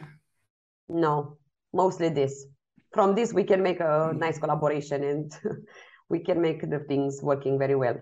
No, 0.88 1.38
mostly 1.74 2.10
this. 2.10 2.46
From 2.94 3.16
this, 3.16 3.34
we 3.34 3.44
can 3.44 3.64
make 3.64 3.80
a 3.80 4.14
nice 4.16 4.38
collaboration 4.38 5.04
and 5.04 5.32
we 6.10 6.20
can 6.20 6.42
make 6.42 6.70
the 6.70 6.80
things 6.80 7.22
working 7.22 7.58
very 7.58 7.76
well. 7.76 8.00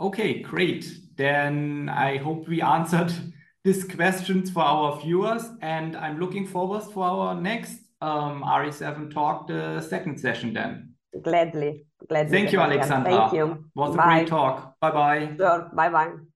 Okay, 0.00 0.40
great. 0.40 0.90
Then 1.16 1.88
I 1.88 2.16
hope 2.16 2.48
we 2.48 2.60
answered 2.60 3.12
these 3.64 3.84
questions 3.84 4.50
for 4.50 4.62
our 4.62 5.00
viewers, 5.00 5.44
and 5.62 5.96
I'm 5.96 6.18
looking 6.18 6.46
forward 6.46 6.82
for 6.82 7.04
our 7.04 7.34
next 7.34 7.78
um, 8.00 8.42
RE7 8.42 9.12
talk, 9.12 9.46
the 9.46 9.80
second 9.80 10.18
session 10.18 10.52
then. 10.52 10.93
Gladly. 11.22 11.86
Gladly. 12.08 12.30
Thank 12.30 12.52
you, 12.52 12.60
Alexandra. 12.60 13.12
Thank 13.12 13.32
you. 13.32 13.64
Was 13.74 13.94
a 13.94 13.98
great 13.98 14.28
talk. 14.28 14.78
Bye-bye. 14.80 15.36
Sure. 15.36 15.70
Bye-bye. 15.74 16.33